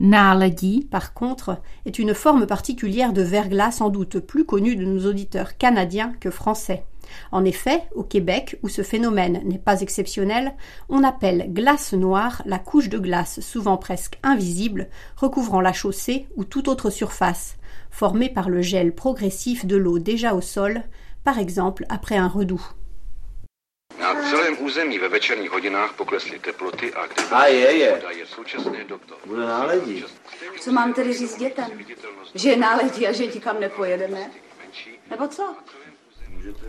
náledí, 0.00 0.86
Par 0.90 1.12
contre, 1.12 1.60
est 1.84 1.98
une 1.98 2.14
forme 2.14 2.46
particulière 2.46 3.12
de 3.12 3.22
verglas 3.22 3.72
sans 3.72 3.90
doute 3.90 4.18
plus 4.18 4.44
connue 4.44 4.76
de 4.76 4.84
nos 4.84 5.06
auditeurs 5.06 5.56
canadiens 5.58 6.14
que 6.20 6.30
français. 6.30 6.84
En 7.32 7.44
effet, 7.44 7.82
au 7.94 8.02
Québec, 8.02 8.58
où 8.62 8.68
ce 8.68 8.82
phénomène 8.82 9.40
n'est 9.44 9.58
pas 9.58 9.80
exceptionnel, 9.80 10.54
on 10.88 11.04
appelle 11.04 11.52
glace 11.52 11.92
noire 11.92 12.42
la 12.46 12.58
couche 12.58 12.88
de 12.88 12.98
glace 12.98 13.40
souvent 13.40 13.76
presque 13.76 14.18
invisible 14.22 14.88
recouvrant 15.16 15.60
la 15.60 15.72
chaussée 15.72 16.26
ou 16.36 16.44
toute 16.44 16.68
autre 16.68 16.90
surface, 16.90 17.56
formée 17.90 18.28
par 18.28 18.48
le 18.48 18.62
gel 18.62 18.94
progressif 18.94 19.66
de 19.66 19.76
l'eau 19.76 19.98
déjà 19.98 20.34
au 20.34 20.40
sol, 20.40 20.82
par 21.24 21.38
exemple 21.38 21.84
après 21.88 22.16
un 22.16 22.28
redout. 22.28 22.62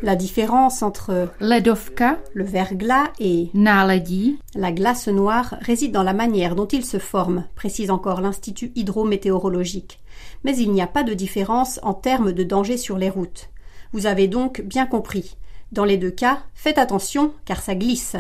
La 0.01 0.15
différence 0.15 0.81
entre 0.81 1.29
ledovka, 1.39 2.19
le 2.33 2.43
verglas 2.43 3.11
et 3.19 3.49
náledí, 3.53 4.39
La 4.55 4.71
glace 4.71 5.07
noire 5.07 5.55
réside 5.61 5.91
dans 5.91 6.03
la 6.03 6.13
manière 6.13 6.55
dont 6.55 6.67
il 6.67 6.85
se 6.85 6.97
forme, 6.99 7.45
précise 7.55 7.91
encore 7.91 8.21
l'Institut 8.21 8.71
hydrométéorologique. 8.75 9.99
Mais 10.43 10.57
il 10.57 10.71
n'y 10.71 10.81
a 10.81 10.87
pas 10.87 11.03
de 11.03 11.13
différence 11.13 11.79
en 11.83 11.93
termes 11.93 12.31
de 12.31 12.43
danger 12.43 12.77
sur 12.77 12.97
les 12.97 13.09
routes. 13.09 13.49
Vous 13.93 14.05
avez 14.05 14.27
donc 14.27 14.61
bien 14.61 14.85
compris. 14.85 15.37
Dans 15.71 15.85
les 15.85 15.97
deux 15.97 16.11
cas, 16.11 16.39
faites 16.53 16.77
attention 16.77 17.33
car 17.45 17.61
ça 17.61 17.75
glisse. 17.75 18.15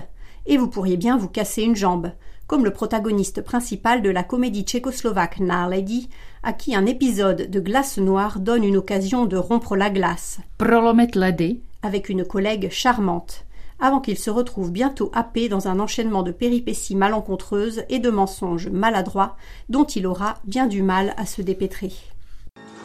Et 0.45 0.57
vous 0.57 0.67
pourriez 0.67 0.97
bien 0.97 1.17
vous 1.17 1.29
casser 1.29 1.63
une 1.63 1.75
jambe, 1.75 2.11
comme 2.47 2.65
le 2.65 2.73
protagoniste 2.73 3.41
principal 3.41 4.01
de 4.01 4.09
la 4.09 4.23
comédie 4.23 4.63
tchécoslovaque 4.63 5.39
Náledi, 5.39 6.09
à 6.43 6.53
qui 6.53 6.75
un 6.75 6.85
épisode 6.85 7.49
de 7.49 7.59
glace 7.59 7.97
noire 7.97 8.39
donne 8.39 8.63
une 8.63 8.77
occasion 8.77 9.25
de 9.25 9.37
rompre 9.37 9.75
la 9.75 9.89
glace 9.89 10.39
prolomit 10.57 11.11
ledy, 11.13 11.61
avec 11.83 12.09
une 12.09 12.25
collègue 12.25 12.69
charmante, 12.71 13.45
avant 13.79 13.99
qu'il 13.99 14.17
se 14.17 14.29
retrouve 14.29 14.71
bientôt 14.71 15.11
happé 15.13 15.49
dans 15.49 15.67
un 15.67 15.79
enchaînement 15.79 16.23
de 16.23 16.31
péripéties 16.31 16.95
malencontreuses 16.95 17.83
et 17.89 17.99
de 17.99 18.09
mensonges 18.09 18.69
maladroits 18.69 19.35
dont 19.69 19.85
il 19.85 20.07
aura 20.07 20.35
bien 20.43 20.67
du 20.67 20.81
mal 20.83 21.13
à 21.17 21.25
se 21.25 21.41
dépêtrer. 21.41 21.91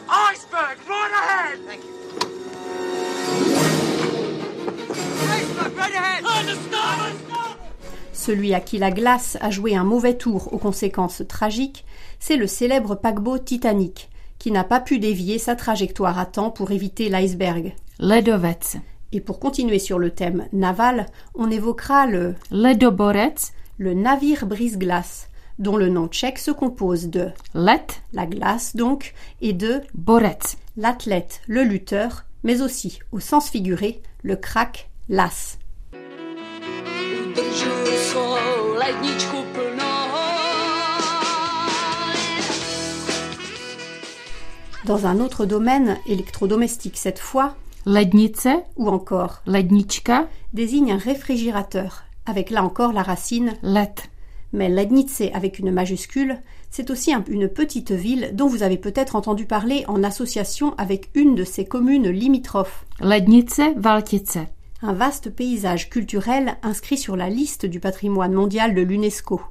Iceberg, 0.07 0.77
right 0.87 1.11
ahead! 1.13 1.59
Thank 1.67 1.83
you. 1.83 1.91
Iceberg, 5.33 5.75
right 5.77 5.95
ahead! 5.95 6.17
Celui 8.13 8.53
à 8.53 8.59
qui 8.59 8.77
la 8.77 8.91
glace 8.91 9.37
a 9.39 9.51
joué 9.51 9.75
un 9.75 9.85
mauvais 9.85 10.17
tour 10.17 10.51
aux 10.51 10.57
conséquences 10.57 11.23
tragiques, 11.29 11.85
c'est 12.19 12.37
le 12.37 12.47
célèbre 12.47 12.95
paquebot 12.95 13.37
Titanic, 13.37 14.09
qui 14.39 14.51
n'a 14.51 14.63
pas 14.63 14.79
pu 14.79 14.99
dévier 14.99 15.39
sa 15.39 15.55
trajectoire 15.55 16.19
à 16.19 16.25
temps 16.25 16.51
pour 16.51 16.71
éviter 16.71 17.09
l'iceberg. 17.09 17.73
ledovec, 17.99 18.77
Et 19.11 19.21
pour 19.21 19.39
continuer 19.39 19.79
sur 19.79 19.99
le 19.99 20.11
thème 20.11 20.47
naval, 20.53 21.07
on 21.35 21.49
évoquera 21.49 22.05
le, 22.05 22.35
ledoborec, 22.51 23.39
le 23.77 23.93
navire 23.93 24.45
brise-glace, 24.45 25.29
dont 25.59 25.75
le 25.75 25.89
nom 25.89 26.07
tchèque 26.07 26.39
se 26.39 26.51
compose 26.51 27.07
de 27.07 27.29
let, 27.53 27.87
la 28.13 28.25
glace 28.25 28.75
donc, 28.75 29.13
et 29.41 29.53
de 29.53 29.81
borec, 29.95 30.57
l'athlète, 30.75 31.41
le 31.47 31.63
lutteur, 31.63 32.25
mais 32.43 32.61
aussi, 32.61 32.99
au 33.11 33.19
sens 33.19 33.49
figuré, 33.49 34.01
le 34.23 34.35
crack, 34.35 34.89
l'as. 35.09 35.57
Dans 44.87 45.05
un 45.05 45.19
autre 45.19 45.45
domaine, 45.45 45.97
électrodomestique 46.07 46.97
cette 46.97 47.19
fois, 47.19 47.55
lednice, 47.85 48.47
ou 48.77 48.87
encore, 48.89 49.41
lednička, 49.45 50.27
désigne 50.53 50.93
un 50.93 50.97
réfrigérateur, 50.97 52.03
avec 52.25 52.49
là 52.49 52.63
encore 52.63 52.93
la 52.93 53.03
racine, 53.03 53.53
let, 53.63 53.93
mais 54.53 54.69
Lednice 54.69 55.23
avec 55.33 55.59
une 55.59 55.71
majuscule, 55.71 56.37
c'est 56.69 56.89
aussi 56.89 57.13
un- 57.13 57.23
une 57.27 57.49
petite 57.49 57.91
ville 57.91 58.31
dont 58.33 58.47
vous 58.47 58.63
avez 58.63 58.77
peut-être 58.77 59.15
entendu 59.17 59.45
parler 59.45 59.83
en 59.89 60.03
association 60.03 60.73
avec 60.77 61.09
une 61.15 61.35
de 61.35 61.43
ses 61.43 61.65
communes 61.65 62.09
limitrophes. 62.09 62.85
lednice, 63.01 63.59
valtice, 63.75 64.37
Un 64.83 64.93
vaste 64.93 65.31
paysage 65.31 65.89
culturel 65.89 66.55
inscrit 66.61 66.97
sur 66.97 67.15
la 67.15 67.29
liste 67.29 67.65
du 67.65 67.79
patrimoine 67.79 68.31
mondial 68.33 68.75
de 68.75 68.81
l'UNESCO. 68.83 69.41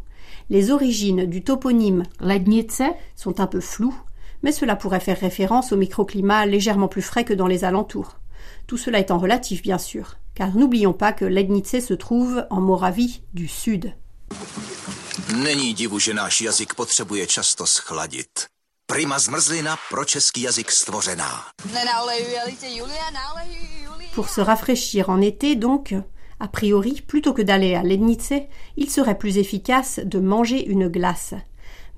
Les 0.50 0.70
origines 0.70 1.26
du 1.26 1.42
toponyme 1.42 2.04
lednice, 2.20 2.82
sont 3.16 3.40
un 3.40 3.48
peu 3.48 3.58
floues, 3.60 3.96
mais 4.42 4.52
cela 4.52 4.76
pourrait 4.76 5.00
faire 5.00 5.20
référence 5.20 5.72
au 5.72 5.76
microclimat 5.76 6.46
légèrement 6.46 6.88
plus 6.88 7.02
frais 7.02 7.24
que 7.24 7.34
dans 7.34 7.46
les 7.46 7.64
alentours. 7.64 8.18
Tout 8.66 8.76
cela 8.76 8.98
étant 8.98 9.18
relatif, 9.18 9.62
bien 9.62 9.78
sûr, 9.78 10.16
car 10.34 10.54
n'oublions 10.54 10.92
pas 10.92 11.12
que 11.12 11.24
Lednice 11.24 11.84
se 11.86 11.94
trouve 11.94 12.46
en 12.50 12.60
Moravie 12.60 13.22
du 13.32 13.48
Sud. 13.48 13.92
Není 15.36 15.74
divu, 15.74 15.98
že 15.98 16.14
náš 16.14 16.40
jazyk 16.40 16.74
potřebuje 16.74 17.26
často 17.26 17.66
schladit. 17.66 18.46
Prima 18.86 19.18
zmrzlina 19.18 19.76
pro 19.90 20.04
český 20.04 20.42
jazyk 20.42 20.72
stvořená. 20.72 21.44
Pour 24.14 24.28
se 24.28 24.44
rafraîchir 24.44 25.10
en 25.10 25.22
été, 25.22 25.56
donc, 25.56 25.94
a 26.40 26.48
priori, 26.48 27.02
plutôt 27.06 27.34
que 27.34 27.42
d'aller 27.42 27.74
à 27.74 27.82
Lednice, 27.82 28.46
il 28.76 28.90
serait 28.90 29.18
plus 29.18 29.38
efficace 29.38 30.00
de 30.04 30.20
manger 30.20 30.64
une 30.66 30.88
glace. 30.88 31.34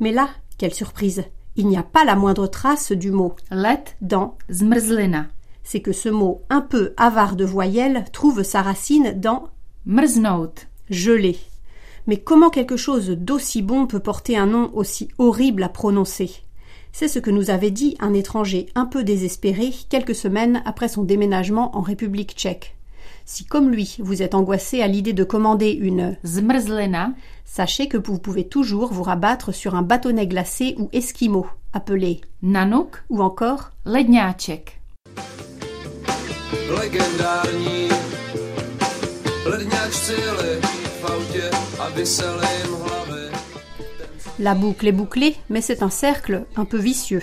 Mais 0.01 0.12
là, 0.12 0.29
quelle 0.59 0.74
surprise 0.74 1.24
Il 1.61 1.66
n'y 1.66 1.77
a 1.77 1.83
pas 1.83 2.05
la 2.05 2.14
moindre 2.14 2.47
trace 2.47 2.92
du 2.92 3.11
mot 3.11 3.35
let, 3.51 3.83
dans. 4.01 4.37
zmrzlina, 4.49 5.27
C'est 5.64 5.81
que 5.81 5.90
ce 5.90 6.09
mot 6.09 6.42
un 6.51 6.61
peu 6.61 6.94
avare 6.97 7.35
de 7.35 7.44
voyelles 7.44 8.05
trouve 8.12 8.44
sa 8.44 8.62
racine 8.62 9.14
dans 9.16 9.49
mrznout, 9.85 10.68
gelé. 10.88 11.37
Mais 12.07 12.18
comment 12.18 12.51
quelque 12.51 12.77
chose 12.77 13.11
d'aussi 13.11 13.62
bon 13.62 13.88
peut 13.88 13.99
porter 13.99 14.37
un 14.37 14.47
nom 14.47 14.71
aussi 14.73 15.09
horrible 15.18 15.64
à 15.64 15.68
prononcer? 15.68 16.31
C'est 16.92 17.09
ce 17.09 17.18
que 17.18 17.33
nous 17.33 17.51
avait 17.51 17.73
dit 17.73 17.97
un 17.99 18.14
étranger 18.14 18.66
un 18.77 18.87
peu 18.87 19.03
désespéré 19.03 19.73
quelques 19.88 20.14
semaines 20.14 20.62
après 20.64 20.87
son 20.87 21.03
déménagement 21.03 21.77
en 21.77 21.81
République 21.81 22.35
tchèque. 22.37 22.78
Si 23.31 23.45
comme 23.45 23.71
lui 23.71 23.97
vous 23.99 24.23
êtes 24.23 24.35
angoissé 24.35 24.81
à 24.81 24.87
l'idée 24.87 25.12
de 25.12 25.23
commander 25.23 25.73
une 25.73 26.17
zmrzlina, 26.25 27.12
Sachez 27.45 27.87
que 27.87 27.99
vous 27.99 28.19
pouvez 28.19 28.49
toujours 28.49 28.91
vous 28.91 29.03
rabattre 29.03 29.53
sur 29.53 29.75
un 29.75 29.83
bâtonnet 29.83 30.27
glacé 30.27 30.75
ou 30.79 30.88
esquimau, 30.95 31.47
appelé, 31.75 32.23
nanuk, 32.43 33.05
ou 33.11 33.21
encore 33.21 33.71
ledňáček. 33.85 34.81
La 44.38 44.55
boucle 44.55 44.87
est 44.87 44.93
bouclée, 44.93 45.37
mais 45.51 45.61
c'est 45.61 45.83
un 45.83 45.91
cercle 45.91 46.47
un 46.57 46.64
peu 46.64 46.79
vicieux. 46.79 47.23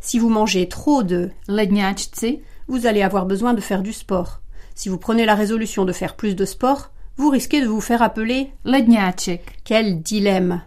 Si 0.00 0.18
vous 0.18 0.30
mangez 0.30 0.66
trop 0.68 1.02
de, 1.02 1.30
Ledňáčci, 1.46 2.40
vous 2.68 2.86
allez 2.86 3.02
avoir 3.02 3.26
besoin 3.26 3.52
de 3.52 3.60
faire 3.60 3.82
du 3.82 3.92
sport. 3.92 4.41
Si 4.74 4.88
vous 4.88 4.98
prenez 4.98 5.24
la 5.24 5.34
résolution 5.34 5.84
de 5.84 5.92
faire 5.92 6.16
plus 6.16 6.34
de 6.34 6.44
sport, 6.44 6.90
vous 7.16 7.30
risquez 7.30 7.60
de 7.60 7.66
vous 7.66 7.80
faire 7.80 8.02
appeler 8.02 8.50
ledňáček. 8.64 9.60
Quel 9.64 10.02
dilemme 10.02 10.62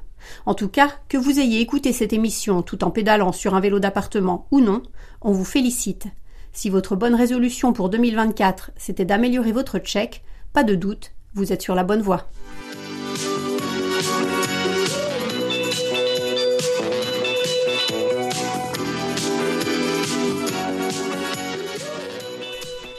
En 0.46 0.54
tout 0.54 0.70
cas, 0.70 0.92
que 1.10 1.18
vous 1.18 1.40
ayez 1.40 1.60
écouté 1.60 1.92
cette 1.92 2.14
émission 2.14 2.62
tout 2.62 2.84
en 2.84 2.92
pédalant 2.92 3.32
sur 3.32 3.56
un 3.56 3.60
vélo 3.60 3.80
d'appartement 3.80 4.48
ou 4.52 4.62
non, 4.62 4.84
on 5.22 5.32
vous 5.32 5.46
félicite. 5.46 6.08
Si 6.54 6.70
votre 6.70 6.96
bonne 6.96 7.16
résolution 7.16 7.74
pour 7.74 7.90
2024 7.90 8.72
c'était 8.78 9.06
d'améliorer 9.06 9.52
votre 9.52 9.80
tchèque, 9.80 10.24
pas 10.54 10.64
de 10.64 10.76
doute, 10.76 11.12
vous 11.34 11.52
êtes 11.52 11.62
sur 11.62 11.76
la 11.76 11.84
bonne 11.84 12.02
voie. 12.02 12.30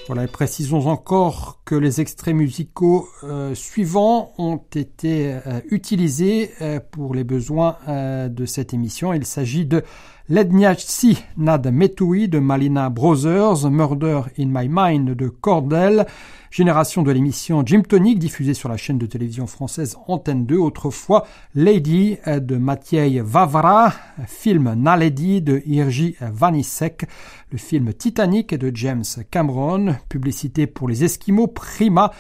Voilà, 0.07 0.23
et 0.23 0.29
précisons 0.29 0.87
encore 0.87 1.63
que 1.65 1.75
les 1.75 2.01
extraits 2.01 2.35
musicaux 2.35 3.09
euh, 3.25 3.57
suivants 3.57 4.33
ont 4.39 4.61
été 4.75 5.33
euh, 5.33 5.61
utilisés 5.69 6.53
euh, 6.61 6.79
pour 6.93 7.13
les 7.13 7.25
besoins 7.25 7.77
de 7.89 8.47
cette 8.47 8.73
émission. 8.73 9.13
Il 9.13 9.27
s'agit 9.27 9.67
de 9.67 9.83
Ledniaci 10.29 11.19
Nad 11.37 11.71
Metui 11.71 12.27
de 12.27 12.41
Malina 12.41 12.91
Brothers, 12.91 13.71
Murder 13.71 14.23
in 14.37 14.47
My 14.47 14.67
Mind 14.69 15.11
de 15.11 15.29
Cordell, 15.29 16.05
génération 16.51 17.05
de 17.05 17.13
l'émission 17.13 17.63
Jim 17.65 17.83
Tonic 17.83 18.19
diffusée 18.19 18.55
sur 18.55 18.69
la 18.69 18.77
chaîne 18.77 18.99
de 18.99 19.07
télévision 19.07 19.47
française 19.47 19.97
Antenne 20.09 20.45
2, 20.45 20.57
autrefois 20.57 21.29
Lady 21.55 22.19
de 22.27 22.57
Mathieu 22.57 23.23
Vavra, 23.23 23.93
film 24.27 24.75
Naledi 24.77 25.43
de 25.43 25.63
Irji 25.65 26.17
Vanisek, 26.21 27.07
le 27.53 27.59
film 27.59 27.95
Titanic 27.95 28.53
de 28.53 28.75
James 28.75 29.05
Cameron, 29.31 29.95
publicité 30.09 30.67
pour 30.67 30.89
les 30.89 31.05
Esquimaux 31.05 31.47
Prima, 31.47 32.11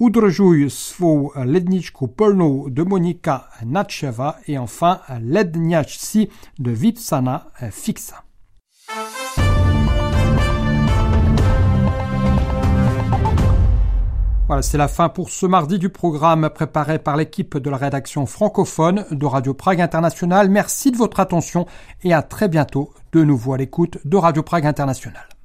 Udrjuj 0.00 0.70
svou 0.70 1.32
ledničku 1.36 2.08
polnou 2.08 2.70
de 2.70 2.82
Monika 2.82 3.48
Natcheva 3.64 4.36
et 4.46 4.58
enfin 4.58 5.00
Ledniačci 5.20 6.30
de 6.58 6.70
Vipsana 6.70 7.46
Fixa. 7.70 8.24
Voilà, 14.48 14.62
c'est 14.62 14.76
la 14.76 14.88
fin 14.88 15.08
pour 15.08 15.30
ce 15.30 15.46
mardi 15.46 15.78
du 15.78 15.88
programme 15.88 16.50
préparé 16.50 16.98
par 16.98 17.16
l'équipe 17.16 17.56
de 17.56 17.70
la 17.70 17.78
rédaction 17.78 18.26
francophone 18.26 19.06
de 19.10 19.24
Radio 19.24 19.54
Prague 19.54 19.80
International. 19.80 20.50
Merci 20.50 20.90
de 20.90 20.96
votre 20.98 21.20
attention 21.20 21.66
et 22.02 22.12
à 22.12 22.22
très 22.22 22.48
bientôt 22.48 22.90
de 23.12 23.24
nouveau 23.24 23.54
à 23.54 23.56
l'écoute 23.56 23.98
de 24.04 24.16
Radio 24.16 24.42
Prague 24.42 24.66
International. 24.66 25.31